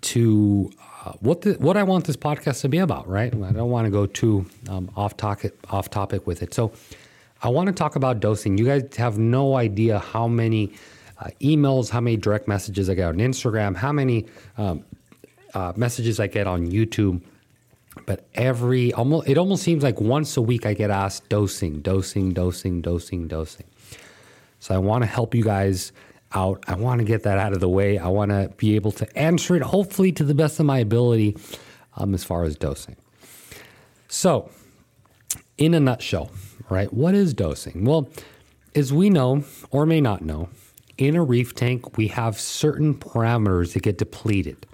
to 0.02 0.72
uh, 1.08 1.14
what 1.22 1.42
the, 1.42 1.54
what 1.54 1.78
I 1.78 1.84
want 1.84 2.06
this 2.06 2.18
podcast 2.18 2.62
to 2.62 2.70
be 2.70 2.80
about, 2.80 3.08
right? 3.08 3.34
I 3.34 3.52
don't 3.52 3.70
want 3.70 3.86
to 3.86 3.92
go 3.92 4.06
too 4.06 4.46
um, 4.68 4.92
off 4.96 5.16
topic 5.16 5.54
off 5.70 5.90
topic 5.90 6.28
with 6.28 6.42
it. 6.44 6.54
So 6.54 6.74
I 7.42 7.50
want 7.50 7.68
to 7.68 7.74
talk 7.74 7.96
about 7.96 8.20
dosing. 8.20 8.58
You 8.58 8.66
guys 8.66 8.96
have 8.98 9.18
no 9.18 9.56
idea 9.56 10.00
how 10.00 10.28
many 10.28 10.74
uh, 11.20 11.30
emails, 11.40 11.90
how 11.90 12.02
many 12.02 12.18
direct 12.18 12.48
messages 12.48 12.90
I 12.90 12.96
get 12.96 13.08
on 13.08 13.18
Instagram, 13.18 13.76
how 13.76 13.92
many 13.92 14.26
um, 14.58 14.84
uh, 15.54 15.72
messages 15.76 16.20
I 16.20 16.28
get 16.28 16.46
on 16.46 16.70
YouTube. 16.70 17.22
But 18.06 18.28
every 18.36 18.94
almost 18.94 19.30
it 19.30 19.38
almost 19.38 19.64
seems 19.64 19.84
like 19.84 20.02
once 20.02 20.36
a 20.36 20.42
week 20.42 20.66
I 20.66 20.74
get 20.74 20.90
asked 20.90 21.30
dosing, 21.30 21.82
dosing, 21.82 22.34
dosing, 22.34 22.82
dosing, 22.82 23.28
dosing. 23.28 23.66
So 24.60 24.76
I 24.76 24.78
want 24.80 25.04
to 25.04 25.08
help 25.08 25.34
you 25.34 25.44
guys 25.44 25.94
out. 26.38 26.64
I 26.68 26.76
want 26.76 27.00
to 27.00 27.06
get 27.06 27.24
that 27.24 27.38
out 27.38 27.54
of 27.54 27.60
the 27.60 27.70
way. 27.70 27.98
I 27.98 28.08
want 28.08 28.32
to 28.32 28.52
be 28.58 28.76
able 28.76 28.92
to 28.94 29.18
answer 29.18 29.56
it, 29.56 29.64
hopefully, 29.64 30.12
to 30.14 30.24
the 30.24 30.36
best 30.36 30.60
of 30.60 30.66
my 30.66 30.80
ability 30.80 31.38
um, 31.96 32.14
as 32.14 32.24
far 32.24 32.44
as 32.44 32.56
dosing. 32.56 32.96
So, 34.08 34.50
in 35.58 35.74
a 35.74 35.80
nutshell, 35.80 36.32
right, 36.70 36.92
what 36.94 37.16
is 37.16 37.34
dosing? 37.34 37.86
Well, 37.86 38.10
as 38.76 38.94
we 38.94 39.10
know 39.10 39.44
or 39.72 39.86
may 39.86 40.00
not 40.00 40.22
know, 40.22 40.50
in 40.98 41.16
a 41.16 41.24
reef 41.24 41.54
tank, 41.56 41.98
we 41.98 42.08
have 42.08 42.40
certain 42.40 42.94
parameters 42.94 43.74
that 43.74 43.84
get 43.84 43.98
depleted. 43.98 44.66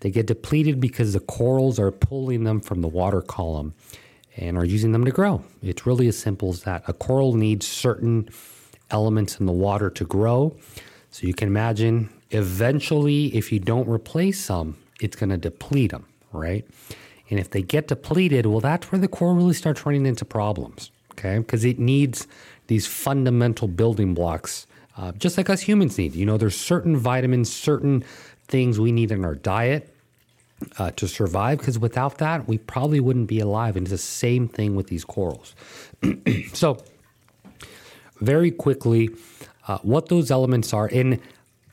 They 0.00 0.10
get 0.10 0.26
depleted 0.26 0.80
because 0.80 1.12
the 1.12 1.20
corals 1.20 1.78
are 1.78 1.90
pulling 1.90 2.44
them 2.44 2.60
from 2.60 2.80
the 2.82 2.88
water 2.88 3.22
column 3.22 3.74
and 4.36 4.58
are 4.58 4.64
using 4.64 4.92
them 4.92 5.04
to 5.04 5.10
grow. 5.10 5.42
It's 5.62 5.86
really 5.86 6.08
as 6.08 6.18
simple 6.18 6.50
as 6.50 6.62
that. 6.64 6.82
A 6.86 6.92
coral 6.92 7.34
needs 7.34 7.66
certain 7.66 8.28
elements 8.90 9.40
in 9.40 9.46
the 9.46 9.52
water 9.52 9.90
to 9.90 10.04
grow. 10.04 10.56
So 11.10 11.26
you 11.26 11.34
can 11.34 11.48
imagine 11.48 12.10
eventually, 12.30 13.34
if 13.34 13.52
you 13.52 13.58
don't 13.58 13.88
replace 13.88 14.42
some, 14.42 14.76
it's 15.00 15.16
going 15.16 15.30
to 15.30 15.36
deplete 15.36 15.90
them, 15.90 16.06
right? 16.32 16.66
And 17.30 17.40
if 17.40 17.50
they 17.50 17.62
get 17.62 17.88
depleted, 17.88 18.46
well, 18.46 18.60
that's 18.60 18.90
where 18.92 19.00
the 19.00 19.08
core 19.08 19.34
really 19.34 19.54
starts 19.54 19.84
running 19.84 20.06
into 20.06 20.24
problems, 20.24 20.90
okay? 21.12 21.38
Because 21.38 21.64
it 21.64 21.78
needs 21.78 22.26
these 22.68 22.86
fundamental 22.86 23.68
building 23.68 24.14
blocks, 24.14 24.66
uh, 24.96 25.12
just 25.12 25.36
like 25.36 25.50
us 25.50 25.62
humans 25.62 25.98
need. 25.98 26.14
You 26.14 26.26
know, 26.26 26.36
there's 26.36 26.56
certain 26.56 26.96
vitamins, 26.96 27.52
certain 27.52 28.04
things 28.48 28.78
we 28.78 28.92
need 28.92 29.10
in 29.10 29.24
our 29.24 29.34
diet 29.34 29.92
uh, 30.78 30.90
to 30.92 31.08
survive, 31.08 31.58
because 31.58 31.78
without 31.78 32.18
that, 32.18 32.48
we 32.48 32.58
probably 32.58 33.00
wouldn't 33.00 33.26
be 33.26 33.40
alive. 33.40 33.76
And 33.76 33.86
it's 33.86 33.92
the 33.92 33.98
same 33.98 34.48
thing 34.48 34.74
with 34.74 34.86
these 34.86 35.04
corals. 35.04 35.54
so, 36.52 36.78
very 38.20 38.50
quickly 38.50 39.10
uh, 39.68 39.78
what 39.78 40.08
those 40.08 40.30
elements 40.30 40.72
are. 40.72 40.86
And 40.92 41.20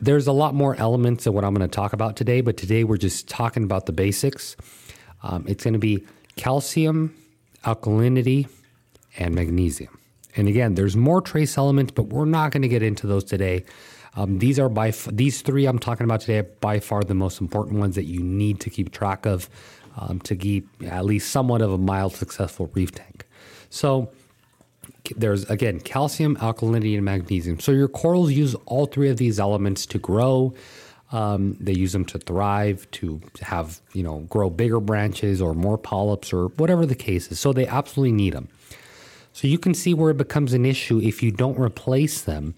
there's 0.02 0.28
a 0.28 0.32
lot 0.32 0.54
more 0.54 0.76
elements 0.76 1.24
than 1.24 1.34
what 1.34 1.44
I'm 1.44 1.54
going 1.54 1.68
to 1.68 1.74
talk 1.74 1.94
about 1.94 2.16
today, 2.16 2.42
but 2.42 2.58
today 2.58 2.84
we're 2.84 2.98
just 2.98 3.28
talking 3.30 3.64
about 3.64 3.86
the 3.86 3.94
basics. 3.94 4.56
Um, 5.22 5.46
it's 5.48 5.64
going 5.64 5.74
to 5.74 5.80
be 5.80 6.06
calcium, 6.36 7.16
alkalinity, 7.64 8.48
and 9.18 9.34
magnesium. 9.34 9.98
And 10.36 10.48
again, 10.48 10.76
there's 10.76 10.96
more 10.96 11.22
trace 11.22 11.58
elements, 11.58 11.92
but 11.92 12.08
we're 12.08 12.26
not 12.26 12.52
going 12.52 12.64
to 12.64 12.68
get 12.68 12.84
into 12.84 13.08
those 13.08 13.24
today. 13.24 13.64
Um, 14.16 14.40
these 14.40 14.60
are 14.60 14.70
by 14.70 14.90
f- 14.90 15.08
these 15.12 15.42
three 15.42 15.66
I'm 15.66 15.80
talking 15.80 16.04
about 16.06 16.22
today 16.22 16.40
are 16.40 16.44
by 16.44 16.80
far 16.80 17.04
the 17.04 17.14
most 17.14 17.42
important 17.42 17.80
ones 17.80 17.96
that 17.96 18.06
you 18.06 18.22
need 18.22 18.60
to 18.62 18.70
keep 18.70 18.92
track 18.92 19.26
of 19.26 19.50
um, 19.98 20.20
to 20.22 20.36
keep 20.36 20.68
at 20.84 21.06
least 21.06 21.32
somewhat 21.32 21.62
of 21.62 21.72
a 21.72 21.78
mild 21.78 22.14
successful 22.14 22.70
reef 22.74 22.92
tank. 22.92 23.26
So 23.70 24.12
there's 25.16 25.50
again 25.50 25.80
calcium, 25.80 26.36
alkalinity, 26.38 26.96
and 26.96 27.06
magnesium. 27.06 27.60
So 27.60 27.72
your 27.72 27.88
corals 27.88 28.32
use 28.32 28.56
all 28.66 28.86
three 28.86 29.10
of 29.10 29.18
these 29.18 29.40
elements 29.40 29.86
to 29.88 30.00
grow. 30.00 30.54
Um, 31.12 31.58
they 31.60 31.74
use 31.74 31.94
them 31.94 32.06
to 32.06 32.18
thrive, 32.18 32.90
to 32.92 33.22
have 33.42 33.82
you 33.94 34.04
know 34.04 34.20
grow 34.30 34.50
bigger 34.50 34.80
branches 34.80 35.42
or 35.42 35.54
more 35.54 35.78
polyps 35.78 36.34
or 36.34 36.48
whatever 36.58 36.86
the 36.86 36.96
case 36.96 37.32
is. 37.32 37.40
So 37.40 37.54
they 37.54 37.68
absolutely 37.68 38.14
need 38.14 38.34
them. 38.34 38.50
So 39.34 39.48
you 39.48 39.58
can 39.58 39.74
see 39.74 39.94
where 39.94 40.12
it 40.12 40.18
becomes 40.18 40.54
an 40.54 40.66
issue 40.66 41.00
if 41.02 41.24
you 41.24 41.32
don't 41.32 41.58
replace 41.58 42.22
them 42.22 42.56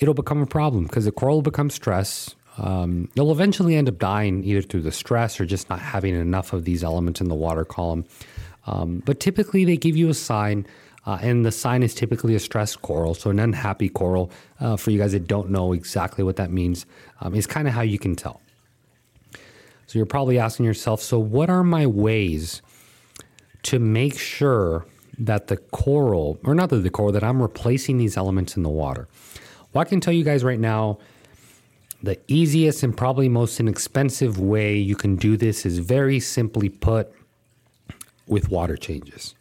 it'll 0.00 0.14
become 0.14 0.42
a 0.42 0.46
problem 0.46 0.84
because 0.84 1.04
the 1.04 1.12
coral 1.12 1.36
will 1.36 1.42
become 1.42 1.70
stressed. 1.70 2.34
Um, 2.58 3.08
they'll 3.14 3.32
eventually 3.32 3.74
end 3.74 3.88
up 3.88 3.98
dying 3.98 4.44
either 4.44 4.62
through 4.62 4.82
the 4.82 4.92
stress 4.92 5.40
or 5.40 5.46
just 5.46 5.68
not 5.68 5.80
having 5.80 6.14
enough 6.14 6.52
of 6.52 6.64
these 6.64 6.84
elements 6.84 7.20
in 7.20 7.28
the 7.28 7.34
water 7.34 7.64
column. 7.64 8.04
Um, 8.66 9.02
but 9.04 9.20
typically, 9.20 9.64
they 9.64 9.76
give 9.76 9.96
you 9.96 10.08
a 10.08 10.14
sign, 10.14 10.66
uh, 11.06 11.18
and 11.20 11.44
the 11.44 11.52
sign 11.52 11.82
is 11.82 11.94
typically 11.94 12.34
a 12.34 12.40
stressed 12.40 12.82
coral. 12.82 13.14
So, 13.14 13.30
an 13.30 13.38
unhappy 13.38 13.88
coral, 13.88 14.30
uh, 14.60 14.76
for 14.76 14.90
you 14.90 14.98
guys 14.98 15.12
that 15.12 15.26
don't 15.26 15.50
know 15.50 15.72
exactly 15.72 16.24
what 16.24 16.36
that 16.36 16.50
means, 16.50 16.86
um, 17.20 17.34
is 17.34 17.46
kind 17.46 17.68
of 17.68 17.74
how 17.74 17.82
you 17.82 17.98
can 17.98 18.16
tell. 18.16 18.40
So, 19.86 19.98
you're 19.98 20.06
probably 20.06 20.38
asking 20.38 20.66
yourself, 20.66 21.00
so 21.00 21.18
what 21.18 21.50
are 21.50 21.62
my 21.62 21.86
ways 21.86 22.62
to 23.64 23.78
make 23.78 24.18
sure 24.18 24.86
that 25.18 25.46
the 25.48 25.56
coral, 25.56 26.38
or 26.44 26.54
not 26.54 26.70
that 26.70 26.76
the 26.76 26.90
coral, 26.90 27.12
that 27.12 27.24
I'm 27.24 27.40
replacing 27.40 27.98
these 27.98 28.16
elements 28.16 28.56
in 28.56 28.62
the 28.62 28.68
water? 28.70 29.08
Well, 29.72 29.82
I 29.82 29.84
can 29.84 30.00
tell 30.00 30.12
you 30.12 30.24
guys 30.24 30.44
right 30.44 30.58
now 30.58 30.98
the 32.02 32.18
easiest 32.28 32.82
and 32.82 32.96
probably 32.96 33.28
most 33.28 33.58
inexpensive 33.58 34.38
way 34.38 34.76
you 34.76 34.94
can 34.94 35.16
do 35.16 35.36
this 35.36 35.64
is 35.64 35.78
very 35.78 36.20
simply 36.20 36.68
put 36.68 37.10
with 38.26 38.50
water 38.50 38.76
changes. 38.76 39.34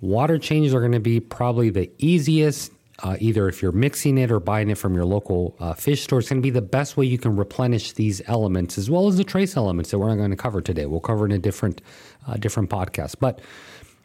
Water 0.00 0.38
changes 0.38 0.74
are 0.74 0.80
going 0.80 0.92
to 0.92 1.00
be 1.00 1.20
probably 1.20 1.70
the 1.70 1.90
easiest, 1.98 2.72
uh, 3.02 3.16
either 3.18 3.48
if 3.48 3.62
you're 3.62 3.72
mixing 3.72 4.18
it 4.18 4.30
or 4.30 4.40
buying 4.40 4.68
it 4.70 4.76
from 4.76 4.94
your 4.94 5.04
local 5.04 5.56
uh, 5.58 5.72
fish 5.72 6.02
store. 6.02 6.18
It's 6.18 6.28
going 6.28 6.40
to 6.40 6.46
be 6.46 6.50
the 6.50 6.62
best 6.62 6.96
way 6.96 7.06
you 7.06 7.18
can 7.18 7.36
replenish 7.36 7.92
these 7.92 8.20
elements 8.26 8.78
as 8.78 8.90
well 8.90 9.08
as 9.08 9.16
the 9.16 9.24
trace 9.24 9.56
elements 9.56 9.90
that 9.90 9.98
we're 9.98 10.08
not 10.08 10.16
going 10.16 10.30
to 10.30 10.36
cover 10.36 10.60
today. 10.60 10.86
We'll 10.86 11.00
cover 11.00 11.24
in 11.24 11.32
a 11.32 11.38
different, 11.38 11.80
uh, 12.26 12.34
different 12.34 12.70
podcast. 12.70 13.16
But 13.20 13.40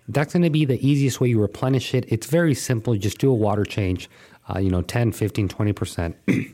that's 0.08 0.34
going 0.34 0.44
to 0.44 0.50
be 0.50 0.66
the 0.66 0.86
easiest 0.86 1.22
way 1.22 1.30
you 1.30 1.42
replenish 1.42 1.94
it. 1.94 2.06
It's 2.08 2.28
very 2.28 2.54
simple. 2.54 2.96
Just 2.96 3.18
do 3.18 3.30
a 3.30 3.36
water 3.36 3.66
change 3.66 4.10
uh, 4.54 4.60
you 4.60 4.70
know, 4.70 4.82
10, 4.82 5.12
15, 5.12 5.48
20%. 5.48 6.14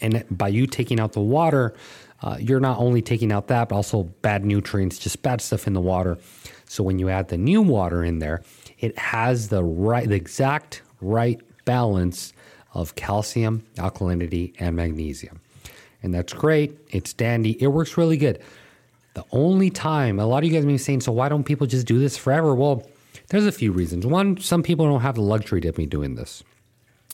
and 0.00 0.24
by 0.30 0.48
you 0.48 0.66
taking 0.66 1.00
out 1.00 1.12
the 1.12 1.20
water, 1.20 1.74
uh, 2.22 2.36
you're 2.40 2.60
not 2.60 2.78
only 2.78 3.02
taking 3.02 3.32
out 3.32 3.48
that, 3.48 3.68
but 3.68 3.76
also 3.76 4.04
bad 4.22 4.44
nutrients, 4.44 4.98
just 4.98 5.22
bad 5.22 5.40
stuff 5.40 5.66
in 5.66 5.72
the 5.72 5.80
water. 5.80 6.18
So 6.68 6.84
when 6.84 6.98
you 6.98 7.08
add 7.08 7.28
the 7.28 7.38
new 7.38 7.62
water 7.62 8.04
in 8.04 8.18
there, 8.18 8.42
it 8.78 8.96
has 8.98 9.48
the 9.48 9.64
right, 9.64 10.08
the 10.08 10.14
exact 10.14 10.82
right 11.00 11.40
balance 11.64 12.32
of 12.74 12.94
calcium, 12.94 13.64
alkalinity, 13.76 14.54
and 14.58 14.76
magnesium. 14.76 15.40
And 16.02 16.14
that's 16.14 16.32
great. 16.32 16.78
It's 16.90 17.12
dandy. 17.12 17.60
It 17.60 17.68
works 17.68 17.96
really 17.96 18.16
good. 18.16 18.40
The 19.14 19.24
only 19.32 19.70
time, 19.70 20.20
a 20.20 20.26
lot 20.26 20.44
of 20.44 20.44
you 20.44 20.52
guys 20.54 20.64
may 20.64 20.74
be 20.74 20.78
saying, 20.78 21.00
so 21.00 21.10
why 21.10 21.28
don't 21.28 21.44
people 21.44 21.66
just 21.66 21.86
do 21.86 21.98
this 21.98 22.16
forever? 22.16 22.54
Well, 22.54 22.88
there's 23.28 23.46
a 23.46 23.52
few 23.52 23.72
reasons. 23.72 24.06
One, 24.06 24.38
some 24.38 24.62
people 24.62 24.86
don't 24.86 25.00
have 25.00 25.16
the 25.16 25.22
luxury 25.22 25.60
to 25.62 25.72
be 25.72 25.86
doing 25.86 26.14
this. 26.14 26.44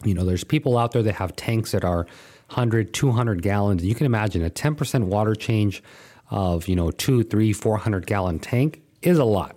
You 0.04 0.12
know, 0.12 0.25
there's 0.25 0.44
people 0.44 0.76
out 0.76 0.92
there 0.92 1.02
that 1.02 1.14
have 1.14 1.34
tanks 1.37 1.70
that 1.70 1.84
are 1.84 2.06
100, 2.49 2.92
200 2.92 3.42
gallons. 3.42 3.84
You 3.84 3.94
can 3.94 4.06
imagine 4.06 4.44
a 4.44 4.50
10% 4.50 5.04
water 5.04 5.34
change 5.34 5.82
of, 6.30 6.68
you 6.68 6.76
know, 6.76 6.90
two, 6.90 7.23
three, 7.23 7.52
400 7.52 8.06
gallon 8.06 8.38
tank 8.38 8.82
is 9.06 9.18
a 9.18 9.25
lot. 9.25 9.56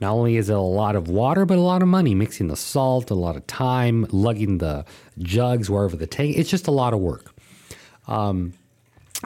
Not 0.00 0.12
only 0.14 0.36
is 0.36 0.50
it 0.50 0.56
a 0.56 0.60
lot 0.60 0.96
of 0.96 1.08
water, 1.08 1.46
but 1.46 1.58
a 1.58 1.60
lot 1.60 1.80
of 1.80 1.88
money 1.88 2.14
mixing 2.14 2.48
the 2.48 2.56
salt, 2.56 3.10
a 3.10 3.14
lot 3.14 3.36
of 3.36 3.46
time, 3.46 4.06
lugging 4.10 4.58
the 4.58 4.84
jugs 5.18 5.70
wherever 5.70 5.96
the 5.96 6.08
tank. 6.08 6.36
It's 6.36 6.50
just 6.50 6.66
a 6.66 6.72
lot 6.72 6.92
of 6.92 6.98
work. 6.98 7.32
Um, 8.08 8.52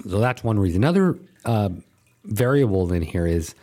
so 0.02 0.20
that's 0.20 0.44
one 0.44 0.58
reason. 0.58 0.84
Another 0.84 1.18
uh, 1.46 1.70
variable 2.24 2.92
in 2.92 3.00
here 3.00 3.26
is 3.26 3.54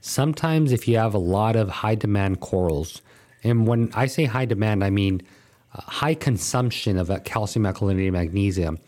sometimes 0.00 0.72
if 0.72 0.88
you 0.88 0.96
have 0.96 1.12
a 1.12 1.18
lot 1.18 1.56
of 1.56 1.68
high 1.68 1.94
demand 1.94 2.40
corals, 2.40 3.02
and 3.44 3.66
when 3.66 3.90
I 3.94 4.06
say 4.06 4.24
high 4.24 4.46
demand, 4.46 4.82
I 4.82 4.88
mean 4.88 5.20
high 5.72 6.14
consumption 6.14 6.96
of 6.98 7.10
calcium, 7.24 7.64
alkalinity, 7.64 8.10
magnesium, 8.10 8.78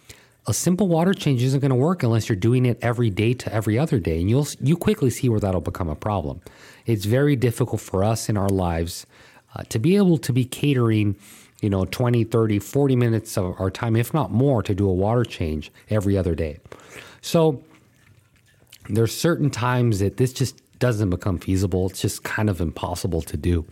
a 0.46 0.52
simple 0.52 0.88
water 0.88 1.14
change 1.14 1.42
isn't 1.42 1.60
going 1.60 1.70
to 1.70 1.76
work 1.76 2.02
unless 2.02 2.28
you're 2.28 2.36
doing 2.36 2.66
it 2.66 2.78
every 2.82 3.10
day 3.10 3.32
to 3.34 3.52
every 3.52 3.78
other 3.78 3.98
day, 3.98 4.20
and 4.20 4.28
you'll 4.28 4.46
you 4.60 4.76
quickly 4.76 5.10
see 5.10 5.28
where 5.28 5.40
that'll 5.40 5.60
become 5.60 5.88
a 5.88 5.96
problem. 5.96 6.40
It's 6.86 7.06
very 7.06 7.34
difficult 7.34 7.80
for 7.80 8.04
us 8.04 8.28
in 8.28 8.36
our 8.36 8.48
lives 8.48 9.06
uh, 9.54 9.62
to 9.70 9.78
be 9.78 9.96
able 9.96 10.18
to 10.18 10.32
be 10.32 10.44
catering, 10.44 11.16
you 11.62 11.70
know, 11.70 11.86
20, 11.86 12.24
30, 12.24 12.58
40 12.58 12.96
minutes 12.96 13.38
of 13.38 13.58
our 13.58 13.70
time, 13.70 13.96
if 13.96 14.12
not 14.12 14.30
more, 14.30 14.62
to 14.62 14.74
do 14.74 14.88
a 14.88 14.92
water 14.92 15.24
change 15.24 15.72
every 15.88 16.18
other 16.18 16.34
day. 16.34 16.58
So 17.22 17.62
there's 18.88 19.16
certain 19.16 19.48
times 19.48 20.00
that 20.00 20.18
this 20.18 20.32
just 20.32 20.60
doesn't 20.78 21.08
become 21.08 21.38
feasible. 21.38 21.88
It's 21.88 22.02
just 22.02 22.22
kind 22.22 22.50
of 22.50 22.60
impossible 22.60 23.22
to 23.22 23.36
do. 23.38 23.64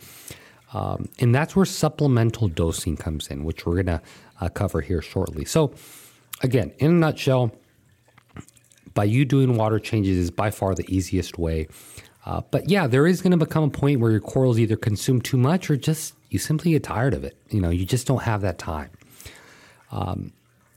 Um, 0.73 1.11
and 1.19 1.35
that's 1.35 1.55
where 1.55 1.67
supplemental 1.67 2.49
dosing 2.49 2.97
comes 2.97 3.29
in, 3.29 3.45
which 3.45 3.67
we're 3.67 3.83
going 3.83 3.99
to 3.99 4.03
uh, 4.41 4.49
cover 4.49 4.81
here 4.81 5.03
shortly. 5.03 5.45
So, 5.45 5.75
again, 6.43 6.73
in 6.79 6.91
a 6.91 6.95
nutshell, 6.95 7.53
by 8.95 9.05
you 9.05 9.25
doing 9.25 9.57
water 9.57 9.79
changes 9.79 10.19
is 10.19 10.31
by 10.31 10.51
far 10.51 10.75
the 10.75 10.85
easiest 10.95 11.39
way. 11.39 11.69
Uh, 12.25 12.43
but 12.51 12.69
yeah, 12.69 12.87
there 12.87 13.07
is 13.07 13.21
going 13.21 13.31
to 13.31 13.37
become 13.37 13.65
a 13.65 13.71
point 13.71 14.01
where 14.01 14.11
your 14.11 14.21
corals 14.21 14.59
either 14.59 14.77
consume 14.77 15.21
too 15.21 15.37
much 15.37 15.71
or 15.71 15.77
just 15.77 16.15
you 16.31 16.39
simply 16.39 16.73
get 16.73 16.85
tired 16.85 17.15
of 17.15 17.25
it. 17.25 17.37
You 17.51 17.61
know, 17.61 17.71
you 17.71 17.85
just 17.85 18.07
don't 18.07 18.23
have 18.23 18.43
that 18.43 18.59
time. 18.59 18.91
Um, 19.91 20.33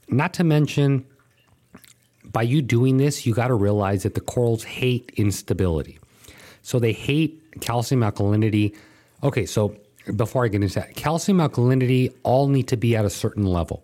not 0.08 0.34
to 0.34 0.44
mention, 0.44 1.06
by 2.24 2.42
you 2.42 2.62
doing 2.62 2.96
this, 2.96 3.26
you 3.26 3.34
got 3.34 3.48
to 3.48 3.54
realize 3.54 4.02
that 4.02 4.14
the 4.14 4.20
corals 4.20 4.64
hate 4.64 5.12
instability. 5.16 5.98
So 6.62 6.78
they 6.78 6.92
hate 6.92 7.60
calcium 7.60 8.00
alkalinity. 8.00 8.74
Okay, 9.22 9.46
so 9.46 9.76
before 10.16 10.44
I 10.44 10.48
get 10.48 10.62
into 10.62 10.74
that, 10.74 10.96
calcium 10.96 11.38
alkalinity 11.38 12.12
all 12.24 12.48
need 12.48 12.68
to 12.68 12.76
be 12.76 12.96
at 12.96 13.04
a 13.04 13.10
certain 13.10 13.46
level. 13.46 13.82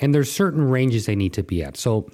And 0.00 0.14
there's 0.14 0.30
certain 0.30 0.68
ranges 0.68 1.06
they 1.06 1.16
need 1.16 1.32
to 1.34 1.42
be 1.42 1.62
at. 1.62 1.76
So, 1.76 2.10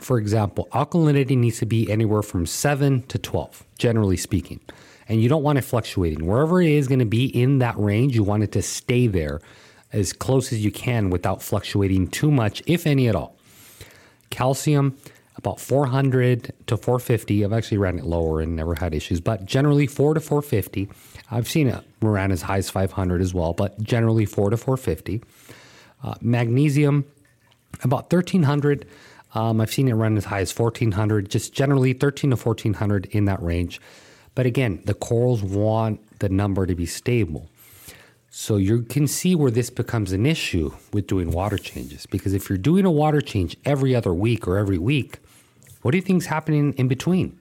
for 0.00 0.18
example, 0.18 0.68
alkalinity 0.72 1.36
needs 1.36 1.58
to 1.58 1.66
be 1.66 1.90
anywhere 1.90 2.22
from 2.22 2.46
7 2.46 3.02
to 3.02 3.18
12, 3.18 3.64
generally 3.78 4.16
speaking. 4.16 4.60
And 5.08 5.22
you 5.22 5.28
don't 5.28 5.42
want 5.42 5.58
it 5.58 5.62
fluctuating. 5.62 6.26
Wherever 6.26 6.62
it 6.62 6.70
is 6.70 6.88
going 6.88 7.00
to 7.00 7.04
be 7.04 7.26
in 7.26 7.58
that 7.58 7.78
range, 7.78 8.14
you 8.14 8.22
want 8.22 8.42
it 8.42 8.52
to 8.52 8.62
stay 8.62 9.06
there 9.06 9.40
as 9.92 10.12
close 10.12 10.52
as 10.52 10.64
you 10.64 10.72
can 10.72 11.10
without 11.10 11.42
fluctuating 11.42 12.08
too 12.08 12.30
much, 12.30 12.62
if 12.66 12.86
any 12.86 13.08
at 13.08 13.14
all. 13.14 13.36
Calcium, 14.30 14.96
about 15.36 15.60
400 15.60 16.52
to 16.66 16.76
450. 16.76 17.44
I've 17.44 17.52
actually 17.52 17.78
ran 17.78 17.98
it 17.98 18.04
lower 18.04 18.40
and 18.40 18.56
never 18.56 18.74
had 18.74 18.94
issues, 18.94 19.20
but 19.20 19.44
generally 19.44 19.86
4 19.86 20.14
to 20.14 20.20
450. 20.20 20.88
I've 21.30 21.48
seen 21.48 21.68
it 21.68 21.84
ran 22.00 22.32
as 22.32 22.42
high 22.42 22.58
as 22.58 22.70
500 22.70 23.20
as 23.20 23.34
well, 23.34 23.52
but 23.52 23.82
generally 23.82 24.24
4 24.24 24.50
to 24.50 24.56
450. 24.56 25.22
Uh, 26.02 26.14
magnesium, 26.20 27.04
about 27.82 28.12
1300. 28.12 28.86
Um, 29.34 29.60
I've 29.60 29.72
seen 29.72 29.88
it 29.88 29.94
run 29.94 30.16
as 30.16 30.26
high 30.26 30.40
as 30.40 30.56
1400, 30.56 31.30
just 31.30 31.52
generally 31.52 31.92
13 31.92 32.30
to 32.30 32.36
1400 32.36 33.06
in 33.06 33.24
that 33.26 33.42
range. 33.42 33.80
But 34.34 34.46
again, 34.46 34.82
the 34.84 34.94
corals 34.94 35.42
want 35.42 36.18
the 36.18 36.28
number 36.28 36.66
to 36.66 36.74
be 36.74 36.86
stable. 36.86 37.48
So 38.30 38.56
you 38.56 38.82
can 38.82 39.06
see 39.06 39.34
where 39.34 39.50
this 39.50 39.68
becomes 39.68 40.12
an 40.12 40.24
issue 40.24 40.72
with 40.92 41.06
doing 41.06 41.30
water 41.30 41.58
changes. 41.58 42.06
Because 42.06 42.32
if 42.32 42.48
you're 42.48 42.56
doing 42.58 42.86
a 42.86 42.90
water 42.90 43.20
change 43.20 43.56
every 43.64 43.94
other 43.94 44.14
week 44.14 44.48
or 44.48 44.56
every 44.56 44.78
week, 44.78 45.18
what 45.82 45.90
do 45.90 45.98
you 45.98 46.02
think 46.02 46.22
is 46.22 46.26
happening 46.26 46.72
in 46.78 46.88
between? 46.88 47.38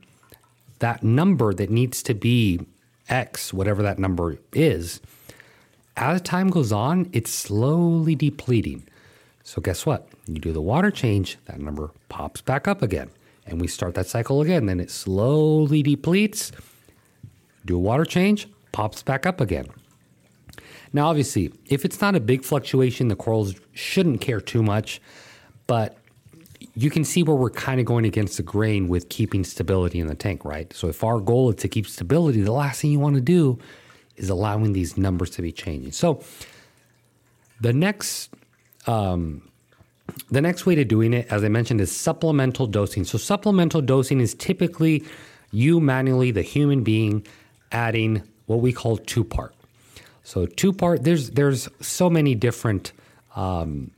That 0.79 1.01
number 1.01 1.53
that 1.53 1.69
needs 1.69 2.03
to 2.03 2.13
be 2.13 2.65
X, 3.07 3.53
whatever 3.53 3.81
that 3.83 3.99
number 3.99 4.37
is, 4.51 4.99
as 5.97 6.21
time 6.21 6.49
goes 6.49 6.71
on, 6.71 7.09
it's 7.13 7.31
slowly 7.31 8.15
depleting. 8.15 8.83
So, 9.43 9.61
guess 9.61 9.85
what? 9.85 10.07
You 10.27 10.39
do 10.39 10.53
the 10.53 10.61
water 10.61 10.91
change, 10.91 11.37
that 11.45 11.59
number 11.59 11.91
pops 12.09 12.41
back 12.41 12.67
up 12.67 12.81
again. 12.81 13.09
And 13.45 13.59
we 13.59 13.67
start 13.67 13.95
that 13.95 14.07
cycle 14.07 14.41
again. 14.41 14.67
Then 14.67 14.79
it 14.79 14.91
slowly 14.91 15.83
depletes. 15.83 16.51
Do 17.65 17.75
a 17.75 17.79
water 17.79 18.05
change, 18.05 18.47
pops 18.71 19.03
back 19.03 19.25
up 19.25 19.41
again. 19.41 19.67
Now, 20.93 21.07
obviously, 21.07 21.53
if 21.67 21.85
it's 21.85 22.01
not 22.01 22.15
a 22.15 22.19
big 22.19 22.43
fluctuation, 22.43 23.07
the 23.07 23.15
corals 23.15 23.55
shouldn't 23.73 24.21
care 24.21 24.41
too 24.41 24.61
much. 24.61 25.01
But 25.67 25.97
you 26.75 26.89
can 26.89 27.03
see 27.03 27.23
where 27.23 27.35
we're 27.35 27.49
kind 27.49 27.79
of 27.79 27.85
going 27.85 28.05
against 28.05 28.37
the 28.37 28.43
grain 28.43 28.87
with 28.87 29.09
keeping 29.09 29.43
stability 29.43 29.99
in 29.99 30.07
the 30.07 30.15
tank, 30.15 30.45
right? 30.45 30.71
So 30.73 30.87
if 30.87 31.03
our 31.03 31.19
goal 31.19 31.49
is 31.49 31.55
to 31.57 31.67
keep 31.67 31.87
stability, 31.87 32.41
the 32.41 32.51
last 32.51 32.81
thing 32.81 32.91
you 32.91 32.99
want 32.99 33.15
to 33.15 33.21
do 33.21 33.59
is 34.21 34.29
allowing 34.29 34.73
these 34.73 34.97
numbers 34.97 35.29
to 35.31 35.41
be 35.41 35.51
changing. 35.51 35.91
So 35.91 36.23
the 37.59 37.73
next 37.73 38.29
um, 38.87 39.41
the 40.29 40.41
next 40.41 40.65
way 40.65 40.75
to 40.75 40.83
doing 40.83 41.13
it, 41.13 41.27
as 41.29 41.43
I 41.43 41.47
mentioned, 41.47 41.81
is 41.81 41.95
supplemental 41.95 42.67
dosing. 42.67 43.03
So 43.03 43.17
supplemental 43.17 43.81
dosing 43.81 44.19
is 44.19 44.33
typically 44.33 45.03
you 45.51 45.79
manually, 45.79 46.31
the 46.31 46.41
human 46.41 46.83
being, 46.83 47.25
adding 47.71 48.23
what 48.45 48.61
we 48.61 48.73
call 48.73 48.97
two 48.97 49.23
part. 49.23 49.53
So 50.23 50.45
two 50.45 50.73
part, 50.73 51.03
there's 51.03 51.31
there's 51.31 51.67
so 51.81 52.09
many 52.09 52.35
different 52.35 52.93
um, 53.35 53.91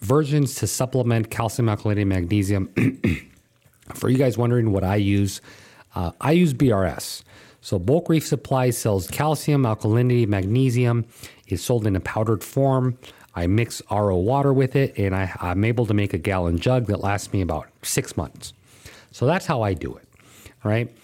versions 0.00 0.54
to 0.56 0.66
supplement 0.66 1.30
calcium, 1.30 1.68
alkalinity, 1.68 2.06
magnesium. 2.06 2.72
For 3.94 4.08
you 4.08 4.18
guys 4.18 4.36
wondering 4.36 4.72
what 4.72 4.84
I 4.84 4.96
use, 4.96 5.40
uh, 5.94 6.12
I 6.20 6.32
use 6.32 6.52
BRS. 6.54 7.22
So 7.66 7.80
Bulk 7.80 8.08
Reef 8.08 8.24
Supply 8.24 8.70
sells 8.70 9.08
calcium, 9.08 9.64
alkalinity, 9.64 10.24
magnesium. 10.28 11.04
It's 11.48 11.64
sold 11.64 11.84
in 11.84 11.96
a 11.96 12.00
powdered 12.00 12.44
form. 12.44 12.96
I 13.34 13.48
mix 13.48 13.82
RO 13.90 14.18
water 14.18 14.52
with 14.52 14.76
it, 14.76 14.96
and 14.96 15.16
I, 15.16 15.36
I'm 15.40 15.64
able 15.64 15.84
to 15.86 15.92
make 15.92 16.14
a 16.14 16.18
gallon 16.18 16.60
jug 16.60 16.86
that 16.86 17.00
lasts 17.00 17.32
me 17.32 17.40
about 17.40 17.66
six 17.82 18.16
months. 18.16 18.52
So 19.10 19.26
that's 19.26 19.46
how 19.46 19.62
I 19.62 19.74
do 19.74 19.96
it, 19.96 20.06
right? 20.62 20.96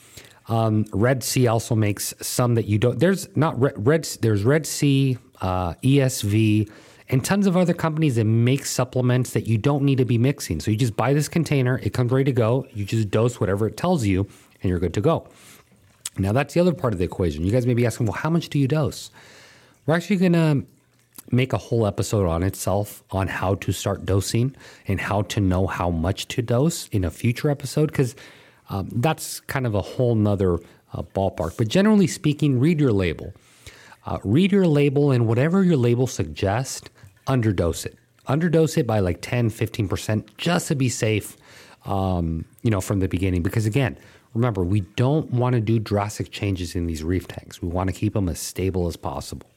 Um, 0.46 0.84
Red 0.92 1.24
Sea 1.24 1.48
also 1.48 1.74
makes 1.74 2.14
some 2.20 2.54
that 2.54 2.66
you 2.66 2.78
don't. 2.78 2.96
There's 2.96 3.36
not 3.36 3.60
Red. 3.60 3.84
Red 3.84 4.04
there's 4.20 4.44
Red 4.44 4.64
Sea, 4.64 5.18
uh, 5.40 5.74
ESV, 5.82 6.70
and 7.08 7.24
tons 7.24 7.48
of 7.48 7.56
other 7.56 7.74
companies 7.74 8.14
that 8.14 8.24
make 8.24 8.66
supplements 8.66 9.32
that 9.32 9.48
you 9.48 9.58
don't 9.58 9.82
need 9.82 9.98
to 9.98 10.04
be 10.04 10.16
mixing. 10.16 10.60
So 10.60 10.70
you 10.70 10.76
just 10.76 10.94
buy 10.94 11.12
this 11.12 11.26
container, 11.26 11.80
it 11.82 11.92
comes 11.92 12.12
ready 12.12 12.26
to 12.26 12.32
go. 12.32 12.68
You 12.72 12.84
just 12.84 13.10
dose 13.10 13.40
whatever 13.40 13.66
it 13.66 13.76
tells 13.76 14.06
you, 14.06 14.28
and 14.62 14.70
you're 14.70 14.78
good 14.78 14.94
to 14.94 15.00
go. 15.00 15.26
Now 16.18 16.32
that's 16.32 16.54
the 16.54 16.60
other 16.60 16.74
part 16.74 16.92
of 16.92 16.98
the 16.98 17.04
equation. 17.04 17.44
You 17.44 17.52
guys 17.52 17.66
may 17.66 17.74
be 17.74 17.86
asking, 17.86 18.06
well, 18.06 18.14
how 18.14 18.30
much 18.30 18.48
do 18.48 18.58
you 18.58 18.68
dose? 18.68 19.10
We're 19.86 19.94
actually 19.94 20.16
going 20.16 20.32
to 20.34 20.66
make 21.30 21.52
a 21.52 21.58
whole 21.58 21.86
episode 21.86 22.26
on 22.26 22.42
itself 22.42 23.02
on 23.10 23.28
how 23.28 23.54
to 23.56 23.72
start 23.72 24.04
dosing 24.04 24.54
and 24.86 25.00
how 25.00 25.22
to 25.22 25.40
know 25.40 25.66
how 25.66 25.90
much 25.90 26.28
to 26.28 26.42
dose 26.42 26.88
in 26.88 27.04
a 27.04 27.10
future 27.10 27.50
episode 27.50 27.86
because 27.86 28.14
um, 28.70 28.88
that's 28.96 29.40
kind 29.40 29.66
of 29.66 29.74
a 29.74 29.82
whole 29.82 30.14
nother 30.14 30.58
uh, 30.92 31.02
ballpark. 31.14 31.56
But 31.56 31.68
generally 31.68 32.06
speaking, 32.06 32.58
read 32.60 32.80
your 32.80 32.92
label. 32.92 33.32
Uh, 34.04 34.18
read 34.24 34.52
your 34.52 34.66
label 34.66 35.10
and 35.10 35.26
whatever 35.26 35.62
your 35.62 35.76
label 35.76 36.06
suggests, 36.06 36.88
underdose 37.26 37.86
it. 37.86 37.96
Underdose 38.28 38.76
it 38.76 38.86
by 38.86 39.00
like 39.00 39.18
10, 39.20 39.50
15% 39.50 40.24
just 40.36 40.68
to 40.68 40.74
be 40.74 40.88
safe, 40.88 41.36
um, 41.86 42.44
you 42.62 42.70
know, 42.70 42.80
from 42.80 43.00
the 43.00 43.08
beginning. 43.08 43.42
Because 43.42 43.66
again, 43.66 43.96
remember, 44.34 44.64
we 44.64 44.80
don't 44.80 45.30
want 45.30 45.54
to 45.54 45.60
do 45.60 45.78
drastic 45.78 46.30
changes 46.30 46.74
in 46.74 46.86
these 46.86 47.04
reef 47.04 47.28
tanks. 47.28 47.60
We 47.60 47.68
want 47.68 47.88
to 47.88 47.94
keep 47.94 48.14
them 48.14 48.28
as 48.28 48.40
stable 48.40 48.86
as 48.86 48.96
possible. 48.96 49.48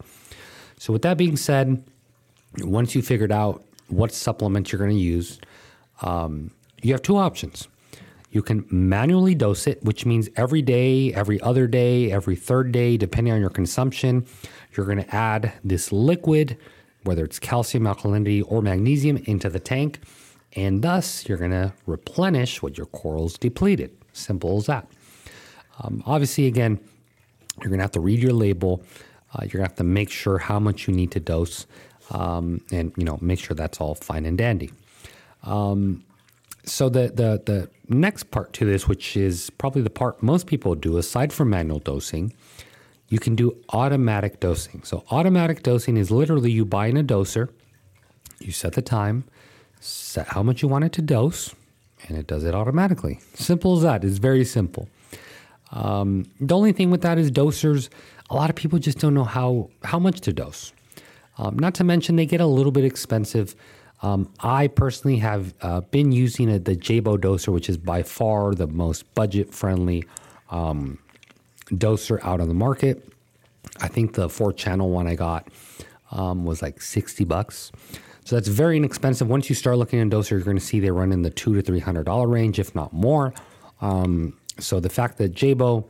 So, 0.77 0.91
with 0.91 1.01
that 1.03 1.17
being 1.17 1.38
said, 1.38 1.84
once 2.60 2.96
you 2.96 3.01
figured 3.01 3.32
out 3.32 3.63
what 3.88 4.12
supplement 4.12 4.72
you're 4.72 4.79
going 4.79 4.91
to 4.91 4.98
use, 4.98 5.39
um, 6.01 6.51
you 6.82 6.91
have 6.94 7.01
two 7.01 7.17
options. 7.17 7.67
You 8.32 8.41
can 8.41 8.65
manually 8.70 9.34
dose 9.34 9.65
it, 9.65 9.82
which 9.84 10.05
means 10.05 10.27
every 10.36 10.62
day, 10.62 11.13
every 11.13 11.39
other 11.39 11.67
day, 11.67 12.12
every 12.12 12.36
third 12.36 12.74
day, 12.74 12.98
depending 12.98 13.34
on 13.34 13.39
your 13.39 13.50
consumption, 13.50 14.25
you're 14.75 14.86
going 14.86 15.01
to 15.01 15.15
add 15.15 15.53
this 15.63 15.94
liquid, 15.94 16.58
whether 17.03 17.24
it's 17.24 17.39
calcium, 17.39 17.86
alkalinity, 17.86 18.44
or 18.46 18.62
magnesium, 18.62 19.17
into 19.25 19.50
the 19.50 19.60
tank. 19.60 20.00
And 20.53 20.82
thus, 20.82 21.27
you're 21.29 21.38
going 21.38 21.51
to 21.51 21.74
replenish 21.86 22.62
what 22.62 22.77
your 22.77 22.88
corals 22.88 23.38
depleted. 23.38 23.96
Simple 24.15 24.57
as 24.57 24.65
that. 24.67 24.88
Um, 25.81 26.01
obviously, 26.05 26.48
again, 26.48 26.79
you're 27.60 27.69
going 27.69 27.79
to 27.79 27.84
have 27.84 27.91
to 27.91 28.00
read 28.00 28.22
your 28.22 28.34
label. 28.34 28.81
Uh, 29.34 29.39
you're 29.41 29.60
going 29.60 29.65
to 29.65 29.69
have 29.69 29.75
to 29.75 29.84
make 29.84 30.10
sure 30.10 30.38
how 30.38 30.60
much 30.60 30.88
you 30.88 30.93
need 30.93 31.12
to 31.12 31.19
dose 31.19 31.67
um, 32.12 32.62
and, 32.72 32.93
you 32.95 33.03
know, 33.03 33.17
make 33.22 33.39
sure 33.39 33.55
that's 33.55 33.81
all 33.81 33.93
fine 33.93 34.25
and 34.25 34.38
dandy. 34.38 34.72
Um, 35.44 36.03
so 36.63 36.90
the, 36.90 37.11
the 37.13 37.42
the 37.46 37.70
next 37.87 38.31
part 38.31 38.53
to 38.53 38.66
this, 38.66 38.87
which 38.87 39.16
is 39.16 39.51
probably 39.51 39.81
the 39.81 39.90
part 39.90 40.24
most 40.24 40.48
people 40.48 40.74
do, 40.75 40.98
aside 40.98 41.31
from 41.31 41.50
manual 41.51 41.79
dosing, 41.79 42.33
you 43.09 43.20
can 43.20 43.35
do 43.35 43.55
automatic 43.70 44.40
dosing. 44.40 44.81
So 44.83 45.03
automatic 45.11 45.61
dosing 45.61 45.98
is 45.98 46.09
literally 46.09 46.51
you 46.51 46.66
buy 46.66 46.87
in 46.87 46.98
a 46.98 47.03
doser, 47.03 47.50
you 48.40 48.51
set 48.51 48.74
the 48.74 48.81
time, 48.81 49.25
set 49.79 50.29
how 50.29 50.42
much 50.42 50.63
you 50.63 50.68
want 50.68 50.85
it 50.85 50.94
to 50.94 51.01
dose, 51.03 51.53
and 52.07 52.18
it 52.18 52.27
does 52.27 52.44
it 52.44 52.53
automatically. 52.53 53.20
Simple 53.33 53.77
as 53.77 53.83
that. 53.83 54.03
It's 54.03 54.18
very 54.18 54.46
simple. 54.46 54.87
Um, 55.72 56.25
the 56.39 56.55
only 56.55 56.72
thing 56.72 56.91
with 56.91 57.01
that 57.01 57.18
is 57.18 57.31
dosers. 57.31 57.89
A 58.29 58.35
lot 58.35 58.50
of 58.50 58.55
people 58.55 58.79
just 58.79 59.00
don't 59.00 59.13
know 59.13 59.24
how 59.24 59.70
how 59.83 60.00
much 60.00 60.22
to 60.22 60.33
dose. 60.33 60.74
Um, 61.37 61.59
not 61.59 61.75
to 61.75 61.83
mention 61.83 62.15
they 62.15 62.25
get 62.25 62.41
a 62.41 62.46
little 62.46 62.72
bit 62.72 62.85
expensive. 62.85 63.55
Um, 64.01 64.31
I 64.39 64.68
personally 64.68 65.18
have 65.18 65.53
uh, 65.61 65.81
been 65.81 66.11
using 66.11 66.50
a, 66.50 66.59
the 66.59 66.75
Jebao 66.75 67.18
doser, 67.18 67.50
which 67.50 67.70
is 67.70 67.77
by 67.77 68.03
far 68.03 68.53
the 68.53 68.68
most 68.68 69.13
budget 69.15 69.53
friendly 69.53 70.03
um, 70.50 71.00
doser 71.72 72.20
out 72.24 72.39
on 72.39 72.48
the 72.48 72.53
market. 72.53 73.07
I 73.81 73.87
think 73.87 74.13
the 74.13 74.29
four 74.29 74.53
channel 74.53 74.89
one 74.89 75.07
I 75.07 75.15
got 75.15 75.48
um, 76.11 76.46
was 76.46 76.61
like 76.61 76.81
60 76.81 77.24
bucks. 77.25 77.72
So 78.25 78.35
that's 78.35 78.48
very 78.48 78.75
inexpensive. 78.77 79.29
Once 79.29 79.50
you 79.50 79.55
start 79.55 79.77
looking 79.77 80.01
at 80.01 80.07
doser, 80.07 80.31
you're 80.31 80.40
going 80.42 80.57
to 80.57 80.64
see 80.64 80.79
they 80.79 80.90
run 80.90 81.11
in 81.11 81.22
the 81.22 81.29
two 81.29 81.53
to 81.55 81.61
three 81.61 81.79
hundred 81.79 82.05
dollar 82.05 82.27
range, 82.27 82.59
if 82.59 82.74
not 82.75 82.92
more. 82.92 83.33
Um, 83.81 84.38
so 84.59 84.79
the 84.79 84.90
fact 84.90 85.20
that 85.20 85.33
Jebao 85.33 85.85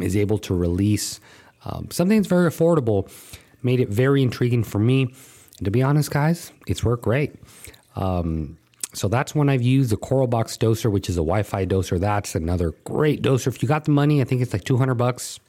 is 0.00 0.14
able 0.14 0.38
to 0.38 0.54
release 0.54 1.20
um, 1.64 1.90
something 1.90 2.18
that's 2.18 2.28
very 2.28 2.50
affordable 2.50 3.10
made 3.62 3.80
it 3.80 3.88
very 3.88 4.22
intriguing 4.22 4.62
for 4.62 4.78
me. 4.78 5.02
And 5.58 5.64
to 5.64 5.70
be 5.70 5.82
honest, 5.82 6.10
guys, 6.10 6.52
it's 6.66 6.84
worked 6.84 7.04
great. 7.04 7.34
Um, 7.96 8.58
so 8.92 9.08
that's 9.08 9.34
when 9.34 9.48
I've 9.48 9.62
used 9.62 9.90
the 9.90 9.96
Coral 9.96 10.26
Box 10.26 10.58
doser, 10.58 10.90
which 10.90 11.08
is 11.08 11.16
a 11.16 11.24
Wi-Fi 11.24 11.64
doser. 11.66 11.98
That's 11.98 12.34
another 12.34 12.72
great 12.84 13.22
doser. 13.22 13.46
If 13.46 13.62
you 13.62 13.68
got 13.68 13.84
the 13.84 13.90
money, 13.90 14.20
I 14.20 14.24
think 14.24 14.42
it's 14.42 14.52
like 14.52 14.64
200 14.64 14.94
bucks, 14.94 15.40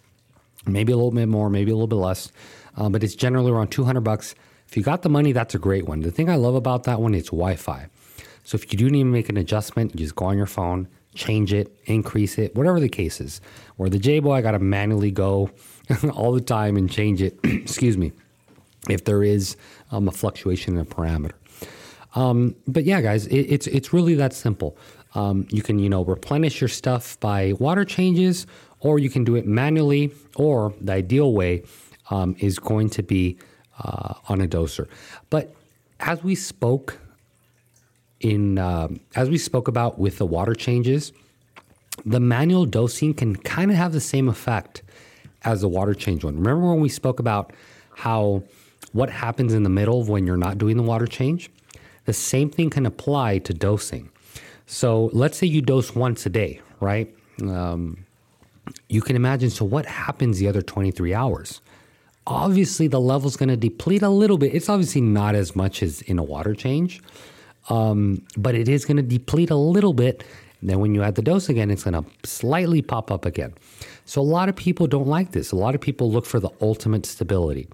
maybe 0.66 0.94
a 0.94 0.96
little 0.96 1.12
bit 1.12 1.28
more, 1.28 1.50
maybe 1.50 1.72
a 1.72 1.76
little 1.76 1.88
bit 1.88 1.96
less, 1.96 2.32
um, 2.78 2.92
but 2.94 3.04
it's 3.04 3.16
generally 3.16 3.52
around 3.52 3.70
200 3.70 4.02
bucks. 4.02 4.34
If 4.76 4.80
you 4.80 4.84
got 4.84 5.04
the 5.04 5.10
money, 5.10 5.32
that's 5.32 5.56
a 5.56 5.58
great 5.58 5.88
one. 5.88 6.02
The 6.02 6.12
thing 6.12 6.30
I 6.30 6.36
love 6.36 6.54
about 6.54 6.84
that 6.84 7.00
one, 7.00 7.14
it's 7.14 7.30
Wi-Fi. 7.30 7.88
So 8.44 8.56
if 8.56 8.74
you 8.74 8.78
do 8.78 8.90
need 8.90 9.04
to 9.04 9.06
make 9.06 9.30
an 9.30 9.38
adjustment, 9.38 9.94
you 9.94 10.00
just 10.00 10.16
go 10.16 10.26
on 10.26 10.36
your 10.36 10.48
phone, 10.48 10.90
change 11.14 11.54
it, 11.54 11.74
increase 11.86 12.38
it, 12.38 12.54
whatever 12.56 12.82
the 12.82 12.90
case 12.90 13.22
is. 13.22 13.40
Or 13.78 13.88
the 13.88 13.98
Jebao, 13.98 14.34
I 14.34 14.42
got 14.42 14.52
to 14.52 14.60
manually 14.60 15.12
go 15.12 15.50
all 16.14 16.34
the 16.34 16.42
time 16.42 16.76
and 16.76 16.92
change 16.92 17.22
it. 17.22 17.40
Excuse 17.46 17.96
me 17.96 18.12
if 18.90 19.06
there 19.06 19.24
is 19.24 19.56
um, 19.92 20.10
a 20.10 20.12
fluctuation 20.12 20.74
in 20.76 20.82
a 20.82 20.86
parameter. 20.86 21.36
Um, 22.16 22.54
but 22.68 22.84
yeah, 22.84 23.00
guys, 23.00 23.28
it, 23.28 23.44
it's 23.44 23.68
it's 23.68 23.94
really 23.94 24.16
that 24.16 24.34
simple. 24.34 24.78
Um, 25.14 25.48
you 25.52 25.62
can 25.62 25.80
you 25.80 25.88
know 25.88 26.04
replenish 26.04 26.60
your 26.60 26.68
stuff 26.68 27.18
by 27.22 27.54
water 27.62 27.86
changes, 27.86 28.46
or 28.82 29.00
you 29.00 29.10
can 29.10 29.24
do 29.24 29.36
it 29.38 29.48
manually. 29.48 30.12
Or 30.36 30.74
the 30.82 30.92
ideal 30.92 31.32
way 31.32 31.64
um, 32.10 32.36
is 32.40 32.60
going 32.60 32.90
to 32.90 33.04
be 33.04 33.38
uh, 33.80 34.16
on 34.30 34.42
a 34.42 34.48
doser. 34.48 34.88
But 35.30 35.54
as 36.00 36.24
we 36.24 36.36
spoke 36.36 37.00
in 38.22 38.58
uh, 38.58 38.90
as 39.16 39.30
we 39.30 39.38
spoke 39.38 39.68
about 39.68 40.00
with 40.00 40.18
the 40.18 40.26
water 40.26 40.56
changes, 40.56 41.12
the 42.06 42.20
manual 42.20 42.66
dosing 42.66 43.14
can 43.14 43.36
kind 43.36 43.72
of 43.72 43.78
have 43.78 43.94
the 43.94 44.02
same 44.02 44.28
effect 44.28 44.82
as 45.44 45.62
the 45.62 45.68
water 45.68 45.94
change 45.94 46.24
one. 46.24 46.36
Remember 46.36 46.68
when 46.68 46.80
we 46.80 46.90
spoke 46.90 47.20
about 47.20 47.54
how 47.96 48.44
what 48.94 49.10
happens 49.10 49.54
in 49.54 49.64
the 49.64 49.70
middle 49.70 50.04
when 50.04 50.26
you're 50.26 50.38
not 50.38 50.58
doing 50.58 50.78
the 50.78 50.84
water 50.84 51.08
change. 51.08 51.50
The 52.06 52.14
same 52.14 52.50
thing 52.50 52.70
can 52.70 52.86
apply 52.86 53.40
to 53.40 53.54
dosing. 53.54 54.10
So 54.68 55.10
let's 55.14 55.38
say 55.38 55.48
you 55.48 55.62
dose 55.62 55.94
once 55.96 56.26
a 56.26 56.30
day, 56.30 56.62
right? 56.80 57.14
Um, 57.42 58.06
you 58.90 59.02
can 59.02 59.16
imagine. 59.16 59.50
So 59.50 59.66
what 59.66 59.86
happens 59.86 60.40
the 60.40 60.48
other 60.48 60.62
23 60.62 61.14
hours? 61.14 61.62
Obviously, 62.28 62.88
the 62.88 63.00
level's 63.00 63.38
going 63.38 63.50
to 63.50 63.58
deplete 63.58 64.02
a 64.02 64.10
little 64.10 64.38
bit. 64.38 64.54
It's 64.54 64.70
obviously 64.70 65.02
not 65.02 65.36
as 65.36 65.56
much 65.56 65.84
as 65.84 66.02
in 66.02 66.18
a 66.18 66.24
water 66.24 66.56
change, 66.56 67.02
um, 67.70 68.26
but 68.36 68.56
it 68.56 68.68
is 68.68 68.84
going 68.84 68.98
to 68.98 69.04
deplete 69.04 69.52
a 69.52 69.56
little 69.56 69.94
bit. 69.94 70.24
And 70.62 70.70
then 70.70 70.80
when 70.80 70.96
you 70.96 71.04
add 71.04 71.16
the 71.16 71.22
dose 71.22 71.50
again, 71.50 71.70
it's 71.70 71.84
going 71.84 71.94
to 71.94 72.10
slightly 72.28 72.82
pop 72.82 73.12
up 73.12 73.26
again. 73.26 73.54
So 74.06 74.22
a 74.22 74.24
lot 74.24 74.50
of 74.50 74.56
people 74.56 74.88
don't 74.88 75.08
like 75.08 75.32
this. 75.32 75.52
A 75.52 75.56
lot 75.56 75.76
of 75.76 75.82
people 75.82 76.12
look 76.12 76.26
for 76.26 76.40
the 76.40 76.50
ultimate 76.62 77.06
stability. 77.06 77.68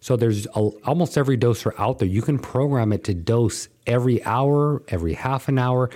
So 0.00 0.16
there's 0.16 0.46
a, 0.48 0.60
almost 0.84 1.16
every 1.16 1.38
doser 1.38 1.72
out 1.78 1.98
there. 1.98 2.08
You 2.08 2.20
can 2.20 2.38
program 2.38 2.92
it 2.92 3.04
to 3.04 3.14
dose 3.14 3.68
every 3.86 4.22
hour, 4.24 4.82
every 4.88 5.14
half 5.14 5.48
an 5.48 5.58
hour, 5.58 5.88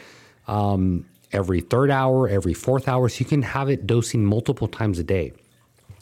um, 0.47 1.05
every 1.33 1.61
third 1.61 1.91
hour, 1.91 2.27
every 2.27 2.55
fourth 2.55 2.89
hour. 2.89 3.11
So 3.11 3.21
you 3.21 3.27
can 3.27 3.43
have 3.43 3.69
it 3.69 3.87
dosing 3.87 4.25
multiple 4.25 4.69
times 4.69 4.99
a 4.99 5.05
day. 5.05 5.33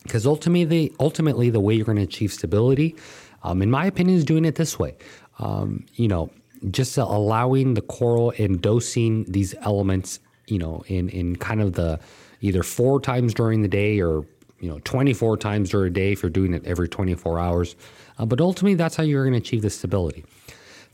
Because 0.07 0.27
ultimately, 0.27 0.93
ultimately, 1.01 1.51
the 1.51 1.61
way 1.61 1.75
you're 1.75 1.85
going 1.85 1.97
to 1.97 2.05
achieve 2.05 2.33
stability, 2.33 2.97
um, 3.43 3.63
in 3.63 3.71
my 3.71 3.87
opinion, 3.87 4.17
is 4.17 4.25
doing 4.25 4.45
it 4.45 4.55
this 4.55 4.79
way. 4.79 4.97
Um, 5.39 5.85
you 5.95 6.09
know, 6.09 6.31
just 6.71 6.97
allowing 6.97 7.75
the 7.75 7.83
coral 7.83 8.33
and 8.39 8.61
dosing 8.61 9.25
these 9.25 9.55
elements, 9.61 10.21
you 10.47 10.59
know, 10.59 10.85
in 10.87 11.09
in 11.11 11.37
kind 11.37 11.61
of 11.61 11.75
the 11.75 12.01
either 12.41 12.63
four 12.63 13.01
times 13.01 13.35
during 13.35 13.63
the 13.63 13.69
day 13.69 14.01
or 14.01 14.25
you 14.61 14.69
know 14.69 14.81
24 14.85 15.37
times 15.37 15.71
during 15.71 15.91
a 15.91 15.95
day 15.95 16.13
if 16.13 16.23
you're 16.23 16.31
doing 16.31 16.55
it 16.55 16.65
every 16.65 16.89
24 16.89 17.39
hours. 17.39 17.77
Uh, 18.19 18.27
but 18.27 18.41
ultimately, 18.41 18.75
that's 18.75 18.97
how 18.97 19.03
you're 19.03 19.25
going 19.25 19.35
to 19.35 19.39
achieve 19.39 19.63
the 19.63 19.71
stability. 19.71 20.25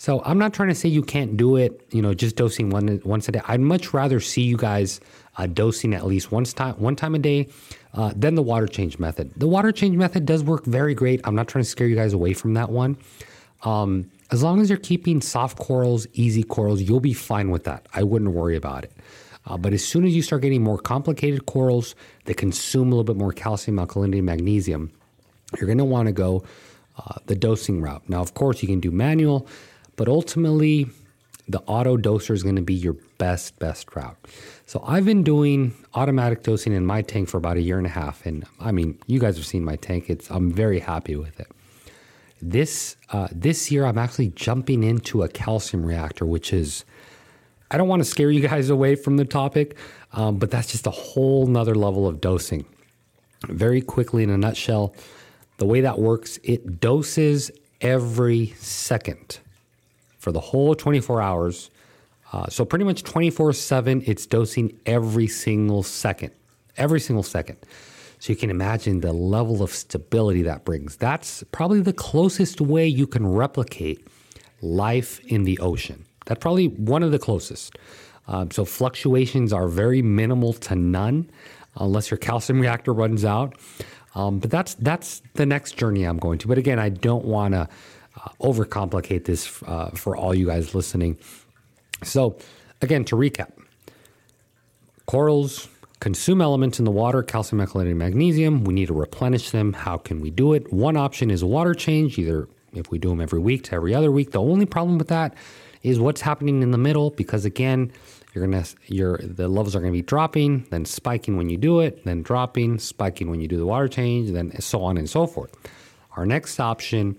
So 0.03 0.21
I'm 0.25 0.37
not 0.37 0.53
trying 0.53 0.69
to 0.69 0.75
say 0.75 0.89
you 0.89 1.05
can't 1.05 1.37
do 1.37 1.55
it, 1.55 1.87
you 1.93 2.03
know, 2.03 2.13
just 2.13 2.35
dosing 2.35 2.71
one 2.71 3.01
once 3.05 3.29
a 3.29 3.33
day. 3.33 3.41
I'd 3.47 3.61
much 3.61 3.95
rather 3.95 4.19
see 4.19 4.43
you 4.43 4.57
guys 4.57 5.01
uh, 5.37 5.47
dosing 5.47 5.95
at 5.95 6.05
least 6.05 6.33
once 6.33 6.53
time 6.53 6.75
one 6.75 6.97
time 6.97 7.15
a 7.15 7.21
day 7.21 7.47
uh, 7.95 8.13
than 8.17 8.35
the 8.35 8.43
water 8.43 8.67
change 8.67 8.99
method. 8.99 9.31
The 9.37 9.47
water 9.47 9.71
change 9.71 9.97
method 9.97 10.27
does 10.27 10.43
work 10.43 10.65
very 10.65 10.93
great. 10.93 11.21
I'm 11.23 11.37
not 11.37 11.47
trying 11.47 11.63
to 11.63 11.71
scare 11.71 11.87
you 11.87 11.95
guys 11.95 12.15
away 12.15 12.33
from 12.33 12.55
that 12.55 12.71
one. 12.71 12.97
Um, 13.63 14.11
as 14.33 14.43
long 14.43 14.61
as 14.61 14.69
you're 14.69 14.77
keeping 14.77 15.21
soft 15.21 15.57
corals, 15.57 16.09
easy 16.15 16.43
corals, 16.43 16.83
you'll 16.83 16.99
be 16.99 17.15
fine 17.15 17.51
with 17.51 17.63
that. 17.63 17.87
I 17.95 18.03
wouldn't 18.03 18.33
worry 18.33 18.57
about 18.57 18.83
it. 18.83 18.93
Uh, 19.47 19.57
but 19.57 19.73
as 19.73 19.85
soon 19.87 20.05
as 20.05 20.17
you 20.17 20.23
start 20.23 20.43
getting 20.43 20.65
more 20.65 20.79
complicated 20.79 21.47
corals 21.47 21.95
that 22.25 22.37
consume 22.37 22.89
a 22.89 22.97
little 22.97 23.05
bit 23.05 23.17
more 23.17 23.33
calcium, 23.33 23.77
alkalinity, 23.77 24.21
magnesium, 24.21 24.91
you're 25.61 25.67
going 25.67 25.79
to 25.79 25.85
want 25.85 26.07
to 26.07 26.13
go 26.13 26.43
uh, 26.99 27.19
the 27.27 27.37
dosing 27.37 27.81
route. 27.81 28.03
Now, 28.09 28.21
of 28.21 28.35
course, 28.35 28.63
you 28.63 28.69
can 28.69 28.81
do 28.81 28.91
manual, 28.91 29.47
but 29.97 30.09
ultimately, 30.09 30.89
the 31.49 31.61
auto 31.67 31.97
doser 31.97 32.31
is 32.31 32.43
going 32.43 32.57
to 32.57 32.63
be 32.63 32.75
your 32.75 32.97
best, 33.19 33.59
best 33.59 33.95
route. 33.95 34.17
So 34.67 34.83
I've 34.87 35.05
been 35.05 35.23
doing 35.23 35.75
automatic 35.95 36.43
dosing 36.43 36.73
in 36.73 36.87
my 36.87 37.03
tank 37.03 37.29
for 37.29 37.37
about 37.37 37.57
a 37.57 37.61
year 37.61 37.79
and 37.79 37.87
a 37.87 37.91
half. 37.91 38.25
And 38.25 38.45
I 38.61 38.73
mean, 38.73 38.99
you 39.07 39.19
guys 39.19 39.37
have 39.37 39.47
seen 39.47 39.65
my 39.65 39.77
tank. 39.77 40.09
It's 40.09 40.31
I'm 40.31 40.51
very 40.53 40.81
happy 40.81 41.17
with 41.17 41.39
it. 41.41 41.49
This 42.41 42.97
uh, 43.11 43.29
this 43.31 43.71
year, 43.71 43.85
I'm 43.85 43.99
actually 43.99 44.29
jumping 44.31 44.83
into 44.83 45.23
a 45.23 45.29
calcium 45.29 45.85
reactor, 45.85 46.27
which 46.27 46.53
is 46.53 46.85
I 47.71 47.77
don't 47.77 47.89
want 47.89 48.01
to 48.01 48.09
scare 48.09 48.31
you 48.31 48.47
guys 48.47 48.71
away 48.71 48.97
from 48.97 49.17
the 49.17 49.25
topic, 49.25 49.77
um, 50.13 50.39
but 50.39 50.51
that's 50.51 50.71
just 50.73 50.87
a 50.87 50.91
whole 50.91 51.47
nother 51.47 51.75
level 51.75 52.09
of 52.09 52.21
dosing. 52.21 52.65
Very 53.49 53.81
quickly, 53.81 54.23
in 54.23 54.31
a 54.31 54.39
nutshell, 54.39 54.95
the 55.59 55.67
way 55.67 55.81
that 55.81 55.99
works, 55.99 56.39
it 56.43 56.81
doses 56.81 57.51
every 57.81 58.55
second 58.59 59.41
for 60.23 60.31
the 60.31 60.39
whole 60.39 60.73
24 60.73 61.21
hours. 61.21 61.69
Uh, 62.33 62.47
so 62.49 62.65
pretty 62.65 62.85
much 62.85 63.03
24 63.03 63.53
7, 63.53 64.05
it's 64.07 64.25
dosing 64.25 64.79
every 64.87 65.27
single 65.27 65.83
second. 65.83 66.31
Every 66.77 67.01
single 67.01 67.25
second. 67.25 67.59
So 68.21 68.33
you 68.33 68.37
can 68.37 68.49
imagine 68.49 69.01
the 69.01 69.13
level 69.13 69.65
of 69.65 69.73
stability 69.73 70.43
that 70.43 70.65
brings. 70.65 70.97
That's 70.97 71.43
probably 71.51 71.81
the 71.81 71.93
closest 71.93 72.61
way 72.61 72.87
you 72.87 73.09
can 73.09 73.27
replicate 73.27 74.07
life 74.61 75.19
in 75.27 75.43
the 75.43 75.59
ocean. 75.59 76.05
That's 76.27 76.41
probably 76.41 76.69
one 76.69 77.03
of 77.03 77.11
the 77.11 77.19
closest. 77.19 77.77
Um, 78.29 78.53
so 78.53 78.65
fluctuations 78.65 79.53
are 79.53 79.67
very 79.67 80.03
minimal 80.03 80.53
to 80.53 80.77
none, 80.77 81.29
unless 81.75 82.13
your 82.13 82.19
calcium 82.19 82.61
reactor 82.61 82.93
runs 82.93 83.25
out. 83.25 83.59
Um, 84.15 84.39
but 84.39 84.51
that's 84.51 84.75
that's 84.75 85.21
the 85.35 85.47
next 85.47 85.77
journey 85.77 86.05
I'm 86.05 86.19
going 86.19 86.39
to. 86.39 86.47
But 86.47 86.59
again, 86.59 86.79
I 86.79 86.91
don't 86.91 87.25
want 87.25 87.55
to 87.55 87.69
uh, 88.17 88.29
overcomplicate 88.41 89.25
this 89.25 89.63
uh, 89.65 89.91
for 89.91 90.17
all 90.17 90.35
you 90.35 90.47
guys 90.47 90.75
listening. 90.75 91.19
So 92.03 92.37
again, 92.81 93.05
to 93.07 93.17
recap, 93.17 93.53
corals 95.07 95.69
consume 96.01 96.41
elements 96.41 96.79
in 96.79 96.85
the 96.85 96.91
water, 96.91 97.23
calcium, 97.23 97.65
alkalinity, 97.65 97.95
magnesium. 97.95 98.65
We 98.65 98.75
need 98.75 98.87
to 98.87 98.95
replenish 98.95 99.51
them. 99.51 99.73
How 99.73 99.99
can 99.99 100.21
we 100.21 100.31
do 100.31 100.53
it? 100.53 100.73
One 100.73 100.97
option 100.97 101.31
is 101.31 101.45
water 101.45 101.75
change, 101.75 102.19
either 102.19 102.49
if 102.73 102.91
we 102.91 102.99
do 102.99 103.11
them 103.11 103.21
every 103.21 103.39
week 103.39 103.65
to 103.65 103.75
every 103.75 103.95
other 103.95 104.11
week. 104.11 104.33
The 104.33 104.41
only 104.41 104.67
problem 104.67 104.99
with 104.99 105.09
that 105.09 105.35
is 105.83 106.01
what's 106.01 106.21
happening 106.21 106.63
in 106.63 106.71
the 106.71 106.79
middle 106.79 107.11
because 107.11 107.45
again, 107.45 107.93
you're 108.35 108.45
gonna 108.47 108.65
your 108.87 109.19
the 109.19 109.47
levels 109.47 109.77
are 109.77 109.81
gonna 109.81 109.93
be 109.93 110.03
dropping, 110.03 110.67
then 110.71 110.85
spiking 110.85 111.37
when 111.37 111.51
you 111.51 111.57
do 111.57 111.81
it, 111.81 112.05
then 112.05 112.23
dropping, 112.23 112.79
spiking 112.79 113.29
when 113.29 113.41
you 113.41 113.49
do 113.49 113.59
the 113.59 113.67
water 113.67 113.89
change, 113.89 114.31
then 114.31 114.59
so 114.61 114.83
on 114.83 114.97
and 114.97 115.09
so 115.09 115.27
forth. 115.27 115.55
Our 116.17 116.27
next 116.27 116.59
option 116.59 117.17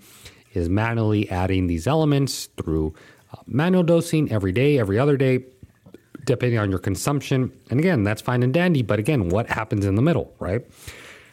is 0.54 0.68
manually 0.68 1.28
adding 1.30 1.66
these 1.66 1.86
elements 1.86 2.46
through 2.56 2.94
uh, 3.32 3.36
manual 3.46 3.82
dosing 3.82 4.30
every 4.32 4.52
day, 4.52 4.78
every 4.78 4.98
other 4.98 5.16
day, 5.16 5.44
depending 6.24 6.58
on 6.58 6.70
your 6.70 6.78
consumption. 6.78 7.52
And 7.70 7.78
again, 7.78 8.04
that's 8.04 8.22
fine 8.22 8.42
and 8.42 8.54
dandy, 8.54 8.82
but 8.82 8.98
again, 8.98 9.28
what 9.28 9.48
happens 9.48 9.84
in 9.84 9.94
the 9.94 10.02
middle, 10.02 10.34
right? 10.38 10.64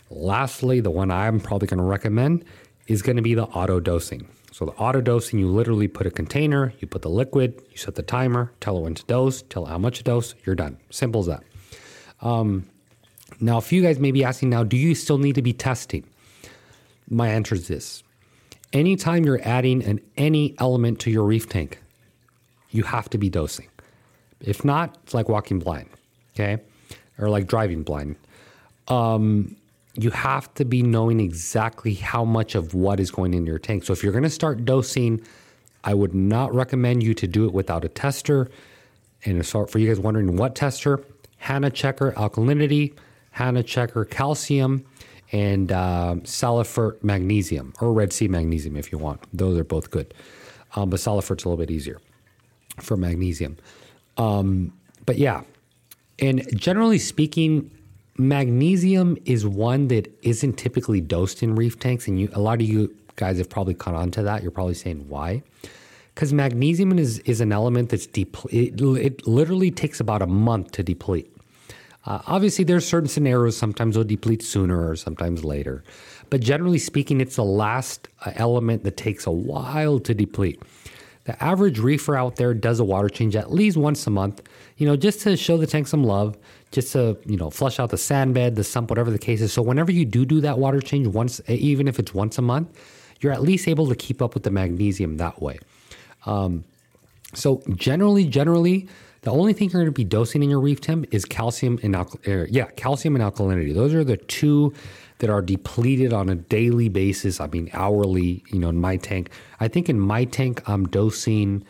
Lastly, 0.09 0.81
the 0.81 0.91
one 0.91 1.09
I'm 1.09 1.39
probably 1.39 1.67
going 1.67 1.77
to 1.77 1.83
recommend 1.83 2.43
is 2.87 3.01
going 3.01 3.15
to 3.15 3.21
be 3.21 3.33
the 3.33 3.45
auto 3.45 3.79
dosing. 3.79 4.27
So 4.51 4.65
the 4.65 4.73
auto 4.73 4.99
dosing, 4.99 5.39
you 5.39 5.47
literally 5.47 5.87
put 5.87 6.05
a 6.05 6.11
container, 6.11 6.73
you 6.79 6.87
put 6.87 7.03
the 7.03 7.09
liquid, 7.09 7.61
you 7.71 7.77
set 7.77 7.95
the 7.95 8.03
timer, 8.03 8.51
tell 8.59 8.77
it 8.77 8.81
when 8.81 8.95
to 8.95 9.05
dose, 9.05 9.43
tell 9.43 9.65
it 9.65 9.69
how 9.69 9.77
much 9.77 9.99
to 9.99 10.03
dose, 10.03 10.35
you're 10.45 10.55
done. 10.55 10.77
Simple 10.89 11.21
as 11.21 11.27
that. 11.27 11.43
Um, 12.19 12.65
now, 13.39 13.57
a 13.57 13.61
few 13.61 13.81
guys 13.81 13.97
may 13.97 14.11
be 14.11 14.25
asking 14.25 14.49
now, 14.49 14.63
do 14.63 14.75
you 14.75 14.93
still 14.93 15.17
need 15.17 15.35
to 15.35 15.41
be 15.41 15.53
testing? 15.53 16.05
My 17.09 17.29
answer 17.29 17.55
is 17.55 17.69
this. 17.69 18.03
Anytime 18.73 19.25
you're 19.25 19.41
adding 19.43 19.83
an 19.83 19.99
any 20.17 20.55
element 20.59 20.99
to 21.01 21.11
your 21.11 21.25
reef 21.25 21.49
tank, 21.49 21.81
you 22.69 22.83
have 22.83 23.09
to 23.09 23.17
be 23.17 23.29
dosing. 23.29 23.67
If 24.39 24.63
not, 24.63 24.97
it's 25.03 25.13
like 25.13 25.29
walking 25.29 25.59
blind, 25.59 25.89
okay? 26.33 26.61
Or 27.17 27.29
like 27.29 27.47
driving 27.47 27.83
blind. 27.83 28.15
Um, 28.87 29.55
you 29.95 30.09
have 30.11 30.53
to 30.55 30.65
be 30.65 30.81
knowing 30.81 31.19
exactly 31.19 31.95
how 31.95 32.23
much 32.23 32.55
of 32.55 32.73
what 32.73 32.99
is 32.99 33.11
going 33.11 33.33
in 33.33 33.45
your 33.45 33.59
tank. 33.59 33.83
So 33.83 33.93
if 33.93 34.03
you're 34.03 34.13
going 34.13 34.23
to 34.23 34.29
start 34.29 34.63
dosing, 34.63 35.21
I 35.83 35.93
would 35.93 36.13
not 36.13 36.53
recommend 36.53 37.03
you 37.03 37.13
to 37.15 37.27
do 37.27 37.45
it 37.45 37.53
without 37.53 37.83
a 37.83 37.89
tester. 37.89 38.49
And 39.25 39.45
for 39.45 39.77
you 39.77 39.87
guys 39.87 39.99
wondering 39.99 40.37
what 40.37 40.55
tester, 40.55 41.03
Hanna 41.37 41.69
Checker 41.69 42.13
alkalinity, 42.13 42.93
Hanna 43.31 43.63
Checker 43.63 44.05
calcium, 44.05 44.85
and 45.31 45.71
uh, 45.71 46.15
Salifert 46.23 47.03
magnesium 47.03 47.73
or 47.81 47.93
Red 47.93 48.11
Sea 48.13 48.27
magnesium 48.27 48.75
if 48.75 48.91
you 48.91 48.97
want. 48.97 49.21
Those 49.33 49.57
are 49.57 49.63
both 49.63 49.91
good. 49.91 50.13
Um, 50.75 50.89
but 50.89 50.99
Salifert's 50.99 51.43
a 51.43 51.49
little 51.49 51.57
bit 51.57 51.71
easier 51.71 51.99
for 52.79 52.97
magnesium. 52.97 53.57
Um, 54.17 54.73
but 55.05 55.17
yeah, 55.17 55.43
and 56.19 56.45
generally 56.57 56.99
speaking, 56.99 57.71
magnesium 58.17 59.17
is 59.25 59.45
one 59.45 59.87
that 59.87 60.13
isn't 60.21 60.53
typically 60.53 61.01
dosed 61.01 61.43
in 61.43 61.55
reef 61.55 61.79
tanks, 61.79 62.07
and 62.07 62.19
you 62.19 62.29
a 62.33 62.39
lot 62.39 62.61
of 62.61 62.67
you 62.67 62.95
guys 63.15 63.37
have 63.37 63.49
probably 63.49 63.73
caught 63.73 63.95
on 63.95 64.11
to 64.11 64.23
that. 64.23 64.41
You're 64.41 64.51
probably 64.51 64.75
saying 64.75 65.07
why? 65.09 65.43
Because 66.13 66.33
magnesium 66.33 66.97
is 66.99 67.19
is 67.19 67.41
an 67.41 67.51
element 67.51 67.89
that's 67.89 68.07
deple- 68.07 68.51
it, 68.51 68.79
it 69.03 69.27
literally 69.27 69.71
takes 69.71 69.99
about 69.99 70.21
a 70.21 70.27
month 70.27 70.71
to 70.73 70.83
deplete. 70.83 71.31
Uh, 72.05 72.19
obviously, 72.25 72.63
there's 72.63 72.87
certain 72.87 73.07
scenarios. 73.07 73.55
Sometimes 73.55 73.95
it'll 73.95 74.07
deplete 74.07 74.41
sooner, 74.41 74.89
or 74.89 74.95
sometimes 74.95 75.43
later. 75.43 75.83
But 76.29 76.41
generally 76.41 76.79
speaking, 76.79 77.21
it's 77.21 77.35
the 77.35 77.43
last 77.43 78.07
uh, 78.25 78.31
element 78.35 78.83
that 78.83 78.97
takes 78.97 79.27
a 79.27 79.31
while 79.31 79.99
to 79.99 80.13
deplete. 80.13 80.61
The 81.25 81.41
average 81.43 81.77
reefer 81.77 82.15
out 82.15 82.37
there 82.37 82.53
does 82.55 82.79
a 82.79 82.83
water 82.83 83.07
change 83.07 83.35
at 83.35 83.51
least 83.51 83.77
once 83.77 84.07
a 84.07 84.09
month, 84.09 84.41
you 84.77 84.87
know, 84.87 84.95
just 84.95 85.21
to 85.21 85.37
show 85.37 85.57
the 85.57 85.67
tank 85.67 85.87
some 85.87 86.03
love, 86.03 86.35
just 86.71 86.93
to, 86.93 87.15
you 87.27 87.37
know, 87.37 87.51
flush 87.51 87.79
out 87.79 87.91
the 87.91 87.97
sand 87.97 88.33
bed, 88.33 88.55
the 88.55 88.63
sump, 88.63 88.89
whatever 88.89 89.11
the 89.11 89.19
case 89.19 89.39
is. 89.39 89.53
So 89.53 89.61
whenever 89.61 89.91
you 89.91 90.03
do 90.03 90.25
do 90.25 90.41
that 90.41 90.57
water 90.57 90.81
change 90.81 91.05
once, 91.05 91.39
even 91.47 91.87
if 91.87 91.99
it's 91.99 92.13
once 92.13 92.39
a 92.39 92.41
month, 92.41 92.75
you're 93.19 93.31
at 93.31 93.43
least 93.43 93.67
able 93.67 93.87
to 93.87 93.95
keep 93.95 94.19
up 94.19 94.33
with 94.33 94.41
the 94.41 94.49
magnesium 94.49 95.17
that 95.17 95.39
way. 95.39 95.59
Um, 96.25 96.63
so 97.35 97.61
generally, 97.75 98.25
generally, 98.25 98.87
the 99.21 99.31
only 99.31 99.53
thing 99.53 99.69
you're 99.69 99.81
going 99.81 99.85
to 99.85 99.91
be 99.91 100.03
dosing 100.03 100.41
in 100.41 100.49
your 100.49 100.59
reef 100.59 100.81
temp 100.81 101.05
is 101.13 101.25
calcium 101.25 101.79
and 101.83 101.93
alkal- 101.93 102.27
er, 102.27 102.47
yeah, 102.49 102.65
calcium 102.75 103.15
and 103.15 103.23
alkalinity. 103.23 103.73
Those 103.73 103.93
are 103.93 104.03
the 104.03 104.17
two 104.17 104.73
that 105.19 105.29
are 105.29 105.43
depleted 105.43 106.11
on 106.11 106.29
a 106.29 106.35
daily 106.35 106.89
basis. 106.89 107.39
I 107.39 107.47
mean, 107.47 107.69
hourly, 107.73 108.43
you 108.47 108.57
know, 108.57 108.69
in 108.69 108.77
my 108.77 108.97
tank. 108.97 109.29
I 109.59 109.67
think 109.67 109.89
in 109.89 109.99
my 109.99 110.25
tank, 110.25 110.67
I'm 110.67 110.87
dosing, 110.87 111.63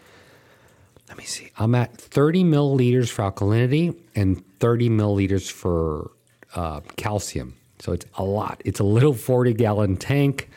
let 1.10 1.18
me 1.18 1.26
see, 1.26 1.52
I'm 1.58 1.76
at 1.76 1.94
30 1.98 2.46
milliliters 2.46 3.10
for 3.10 3.30
alkalinity 3.30 3.98
and 4.16 4.42
30 4.60 4.90
milliliters 4.90 5.52
for 5.52 6.12
uh, 6.56 6.80
calcium. 6.96 7.56
So 7.80 7.92
it's 7.92 8.06
a 8.16 8.24
lot. 8.24 8.62
It's 8.64 8.80
a 8.80 8.86
little 8.86 9.14
40 9.14 9.54
gallon 9.56 9.98
tank. 9.98 10.50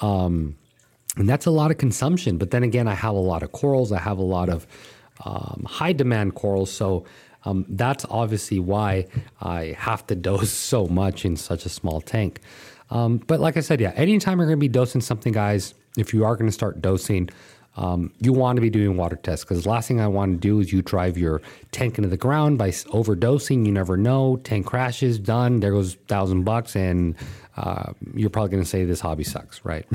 Um, 0.00 0.56
and 1.16 1.28
that's 1.28 1.46
a 1.46 1.50
lot 1.50 1.72
of 1.72 1.78
consumption. 1.78 2.38
But 2.38 2.52
then 2.52 2.62
again, 2.62 2.86
I 2.86 2.94
have 2.94 3.14
a 3.14 3.18
lot 3.18 3.42
of 3.42 3.50
corals, 3.50 3.90
I 3.90 3.98
have 3.98 4.18
a 4.18 4.22
lot 4.22 4.48
of 4.48 4.66
um, 5.24 5.66
high 5.68 5.92
demand 5.92 6.34
corals. 6.34 6.70
So 6.70 7.04
um, 7.44 7.64
that's 7.68 8.04
obviously 8.10 8.58
why 8.58 9.06
I 9.40 9.76
have 9.78 10.06
to 10.08 10.14
dose 10.28 10.50
so 10.50 10.86
much 10.86 11.24
in 11.24 11.36
such 11.36 11.64
a 11.66 11.68
small 11.68 12.00
tank. 12.00 12.40
Um, 12.90 13.18
but 13.18 13.40
like 13.40 13.56
I 13.56 13.60
said, 13.60 13.80
yeah, 13.80 13.92
anytime 13.96 14.38
you're 14.38 14.46
going 14.46 14.58
to 14.58 14.60
be 14.60 14.68
dosing 14.68 15.00
something, 15.00 15.32
guys, 15.32 15.74
if 15.96 16.14
you 16.14 16.24
are 16.24 16.36
going 16.36 16.46
to 16.46 16.52
start 16.52 16.80
dosing, 16.80 17.30
um, 17.76 18.12
you 18.20 18.32
want 18.32 18.56
to 18.56 18.62
be 18.62 18.70
doing 18.70 18.96
water 18.96 19.16
tests 19.16 19.44
because 19.44 19.64
the 19.64 19.68
last 19.68 19.86
thing 19.86 20.00
I 20.00 20.06
want 20.06 20.32
to 20.32 20.38
do 20.38 20.60
is 20.60 20.72
you 20.72 20.80
drive 20.82 21.18
your 21.18 21.42
tank 21.72 21.98
into 21.98 22.08
the 22.08 22.16
ground 22.16 22.58
by 22.58 22.70
overdosing. 22.70 23.66
You 23.66 23.72
never 23.72 23.96
know. 23.96 24.36
Tank 24.38 24.66
crashes, 24.66 25.18
done. 25.18 25.60
There 25.60 25.72
goes 25.72 25.94
thousand 26.08 26.44
bucks, 26.44 26.74
and 26.74 27.14
uh, 27.56 27.92
you're 28.14 28.30
probably 28.30 28.50
going 28.50 28.62
to 28.62 28.68
say 28.68 28.84
this 28.84 29.00
hobby 29.00 29.24
sucks, 29.24 29.62
right? 29.64 29.86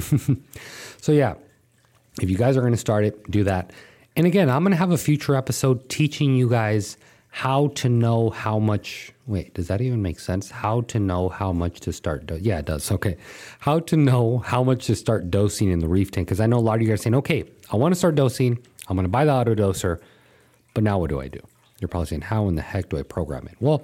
so 1.02 1.12
yeah, 1.12 1.36
if 2.22 2.30
you 2.30 2.38
guys 2.38 2.56
are 2.56 2.62
going 2.62 2.74
to 2.74 2.78
start 2.78 3.04
it, 3.04 3.32
do 3.32 3.44
that. 3.46 3.72
And 4.16 4.28
again, 4.28 4.50
I'm 4.50 4.64
going 4.64 4.72
to 4.72 4.78
have 4.78 4.92
a 4.92 4.98
future 4.98 5.36
episode 5.36 5.88
teaching 5.88 6.36
you 6.36 6.50
guys 6.50 6.98
how 7.30 7.68
to 7.76 7.88
know 7.88 8.30
how 8.30 8.60
much. 8.60 9.14
Wait, 9.26 9.54
does 9.54 9.68
that 9.70 9.80
even 9.80 10.02
make 10.02 10.20
sense? 10.20 10.52
How 10.52 10.82
to 10.82 11.00
know 11.00 11.30
how 11.30 11.54
much 11.54 11.80
to 11.82 11.94
start? 11.94 12.26
Do- 12.26 12.38
yeah, 12.38 12.60
it 12.60 12.66
does. 12.66 12.92
Okay. 12.92 13.16
How 13.60 13.80
to 13.80 13.96
know 13.96 14.40
how 14.40 14.64
much 14.64 14.88
to 14.88 14.96
start 14.96 15.32
dosing 15.32 15.72
in 15.72 15.80
the 15.80 15.88
reef 15.88 16.12
tank. 16.12 16.28
Because 16.28 16.42
I 16.42 16.46
know 16.46 16.58
a 16.58 16.60
lot 16.60 16.76
of 16.76 16.82
you 16.82 16.90
guys 16.90 17.00
are 17.00 17.04
saying, 17.04 17.16
okay, 17.16 17.46
I 17.72 17.78
want 17.78 17.94
to 17.94 17.98
start 17.98 18.16
dosing. 18.16 18.60
I'm 18.90 18.98
going 18.98 19.06
to 19.06 19.10
buy 19.10 19.24
the 19.24 19.32
auto 19.32 19.56
doser. 19.56 20.02
But 20.74 20.84
now 20.84 21.00
what 21.00 21.10
do 21.10 21.22
I 21.22 21.30
do? 21.30 21.40
You're 21.80 21.88
probably 21.88 22.08
saying, 22.08 22.24
how 22.24 22.50
in 22.50 22.56
the 22.56 22.62
heck 22.62 22.90
do 22.90 22.98
I 22.98 23.04
program 23.04 23.48
it? 23.48 23.56
Well, 23.62 23.82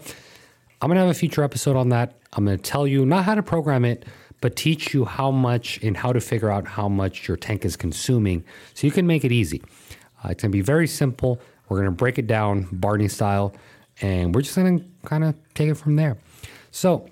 I'm 0.82 0.90
going 0.90 0.98
to 0.98 1.02
have 1.02 1.10
a 1.10 1.18
future 1.18 1.44
episode 1.44 1.78
on 1.78 1.90
that. 1.90 2.16
I'm 2.34 2.46
going 2.46 2.58
to 2.58 2.64
tell 2.64 2.86
you 2.86 3.06
not 3.06 3.24
how 3.24 3.36
to 3.36 3.44
program 3.44 3.86
it, 3.86 4.06
but 4.42 4.56
teach 4.56 4.94
you 4.94 5.06
how 5.06 5.32
much 5.32 5.82
and 5.82 5.98
how 5.98 6.14
to 6.14 6.22
figure 6.22 6.52
out 6.52 6.68
how 6.68 6.88
much 6.90 7.28
your 7.28 7.38
tank 7.38 7.66
is 7.66 7.76
consuming 7.76 8.44
so 8.74 8.86
you 8.86 8.92
can 8.92 9.08
make 9.08 9.26
it 9.26 9.32
easy. 9.32 9.64
Uh, 10.24 10.30
it's 10.30 10.42
going 10.42 10.52
to 10.52 10.58
be 10.58 10.62
very 10.62 10.88
simple. 10.88 11.40
We're 11.70 11.78
going 11.78 11.90
to 11.90 11.96
break 11.96 12.18
it 12.18 12.28
down 12.28 12.68
Barney 12.72 13.08
style, 13.08 13.54
and 14.02 14.34
we're 14.34 14.42
just 14.42 14.56
going 14.56 14.80
to 14.80 14.86
kind 15.06 15.24
of 15.24 15.36
take 15.54 15.70
it 15.70 15.76
from 15.76 15.96
there. 15.96 16.18
So, 16.72 17.10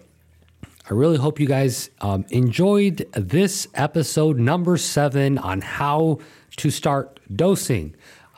I 0.87 0.93
really 0.93 1.17
hope 1.17 1.39
you 1.39 1.47
guys 1.47 1.89
um, 2.01 2.25
enjoyed 2.29 3.07
this 3.13 3.67
episode 3.73 4.37
number 4.37 4.77
seven 4.77 5.39
on 5.39 5.61
how 5.61 6.19
to 6.57 6.69
start 6.69 7.19
dosing. 7.35 7.95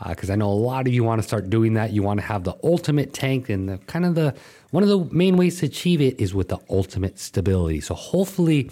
Because 0.08 0.30
uh, 0.30 0.34
I 0.34 0.36
know 0.38 0.49
a 0.49 0.53
lot 0.53 0.88
of 0.88 0.93
you 0.93 1.03
want 1.03 1.21
to 1.21 1.27
start 1.27 1.49
doing 1.49 1.73
that. 1.73 1.91
You 1.91 2.03
want 2.03 2.21
to 2.21 2.25
have 2.25 2.45
the 2.45 2.56
ultimate 2.63 3.13
tank, 3.13 3.49
and 3.49 3.67
the 3.67 3.80
kind 3.80 4.06
of 4.06 4.15
the 4.15 4.34
one 4.71 4.82
of 4.84 4.89
the 4.89 5.03
main 5.13 5.36
ways 5.38 5.60
to 5.60 5.65
achieve 5.65 5.99
it 5.99 6.21
is 6.21 6.34
with 6.34 6.47
the 6.49 6.60
ultimate 6.69 7.19
stability. 7.19 7.82
So 7.82 7.95
hopefully, 7.95 8.71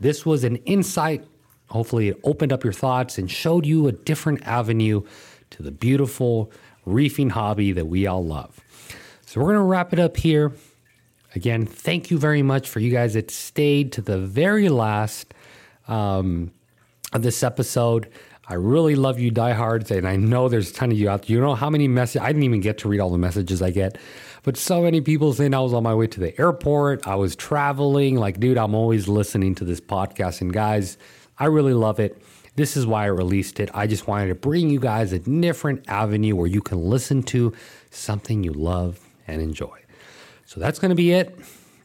this 0.00 0.26
was 0.26 0.44
an 0.44 0.56
insight. 0.56 1.24
Hopefully, 1.68 2.08
it 2.08 2.20
opened 2.24 2.52
up 2.52 2.64
your 2.64 2.72
thoughts 2.72 3.18
and 3.18 3.30
showed 3.30 3.66
you 3.66 3.88
a 3.88 3.92
different 3.92 4.46
avenue 4.46 5.02
to 5.50 5.62
the 5.62 5.70
beautiful 5.70 6.50
reefing 6.86 7.30
hobby 7.30 7.72
that 7.72 7.86
we 7.86 8.06
all 8.06 8.24
love. 8.24 8.60
So 9.26 9.40
we're 9.40 9.48
going 9.48 9.58
to 9.58 9.62
wrap 9.64 9.92
it 9.92 9.98
up 9.98 10.16
here. 10.16 10.52
Again, 11.34 11.66
thank 11.66 12.10
you 12.10 12.18
very 12.18 12.42
much 12.42 12.68
for 12.68 12.80
you 12.80 12.90
guys 12.90 13.14
that 13.14 13.30
stayed 13.30 13.92
to 13.92 14.02
the 14.02 14.18
very 14.18 14.70
last 14.70 15.34
um, 15.86 16.50
of 17.12 17.22
this 17.22 17.42
episode. 17.42 18.10
I 18.48 18.54
really 18.54 18.94
love 18.94 19.20
you, 19.20 19.30
diehards, 19.30 19.90
and 19.90 20.08
I 20.08 20.16
know 20.16 20.48
there's 20.48 20.70
a 20.70 20.72
ton 20.72 20.90
of 20.90 20.98
you 20.98 21.10
out 21.10 21.26
there. 21.26 21.36
You 21.36 21.40
know 21.42 21.54
how 21.54 21.68
many 21.68 21.86
messages? 21.86 22.22
I 22.22 22.28
didn't 22.28 22.44
even 22.44 22.60
get 22.60 22.78
to 22.78 22.88
read 22.88 22.98
all 23.00 23.10
the 23.10 23.18
messages 23.18 23.60
I 23.60 23.70
get, 23.70 23.98
but 24.42 24.56
so 24.56 24.80
many 24.80 25.02
people 25.02 25.34
saying 25.34 25.52
I 25.52 25.60
was 25.60 25.74
on 25.74 25.82
my 25.82 25.94
way 25.94 26.06
to 26.06 26.20
the 26.20 26.38
airport, 26.40 27.06
I 27.06 27.16
was 27.16 27.36
traveling. 27.36 28.16
Like, 28.16 28.40
dude, 28.40 28.56
I'm 28.56 28.74
always 28.74 29.06
listening 29.06 29.54
to 29.56 29.66
this 29.66 29.82
podcast, 29.82 30.40
and 30.40 30.50
guys, 30.50 30.96
I 31.38 31.46
really 31.46 31.74
love 31.74 32.00
it. 32.00 32.20
This 32.56 32.76
is 32.76 32.86
why 32.86 33.04
I 33.04 33.06
released 33.06 33.60
it. 33.60 33.70
I 33.72 33.86
just 33.86 34.08
wanted 34.08 34.28
to 34.28 34.34
bring 34.34 34.68
you 34.68 34.80
guys 34.80 35.12
a 35.12 35.20
different 35.20 35.84
avenue 35.88 36.34
where 36.34 36.48
you 36.48 36.60
can 36.60 36.80
listen 36.80 37.22
to 37.24 37.52
something 37.90 38.42
you 38.42 38.52
love 38.52 38.98
and 39.28 39.40
enjoy. 39.40 39.78
So 40.44 40.58
that's 40.58 40.78
going 40.78 40.88
to 40.90 40.96
be 40.96 41.12
it. 41.12 41.38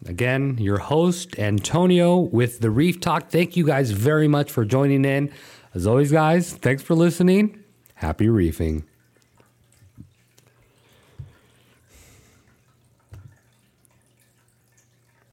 Again, 0.06 0.58
your 0.58 0.80
host, 0.80 1.38
Antonio, 1.38 2.18
with 2.18 2.60
the 2.60 2.70
Reef 2.70 3.00
Talk. 3.00 3.30
Thank 3.30 3.56
you 3.56 3.66
guys 3.66 3.92
very 3.92 4.28
much 4.28 4.52
for 4.52 4.66
joining 4.66 5.06
in. 5.06 5.32
As 5.74 5.88
always, 5.88 6.12
guys, 6.12 6.54
thanks 6.54 6.82
for 6.84 6.96
listening. 6.96 7.64
Happy 7.96 8.28
reefing. 8.28 8.84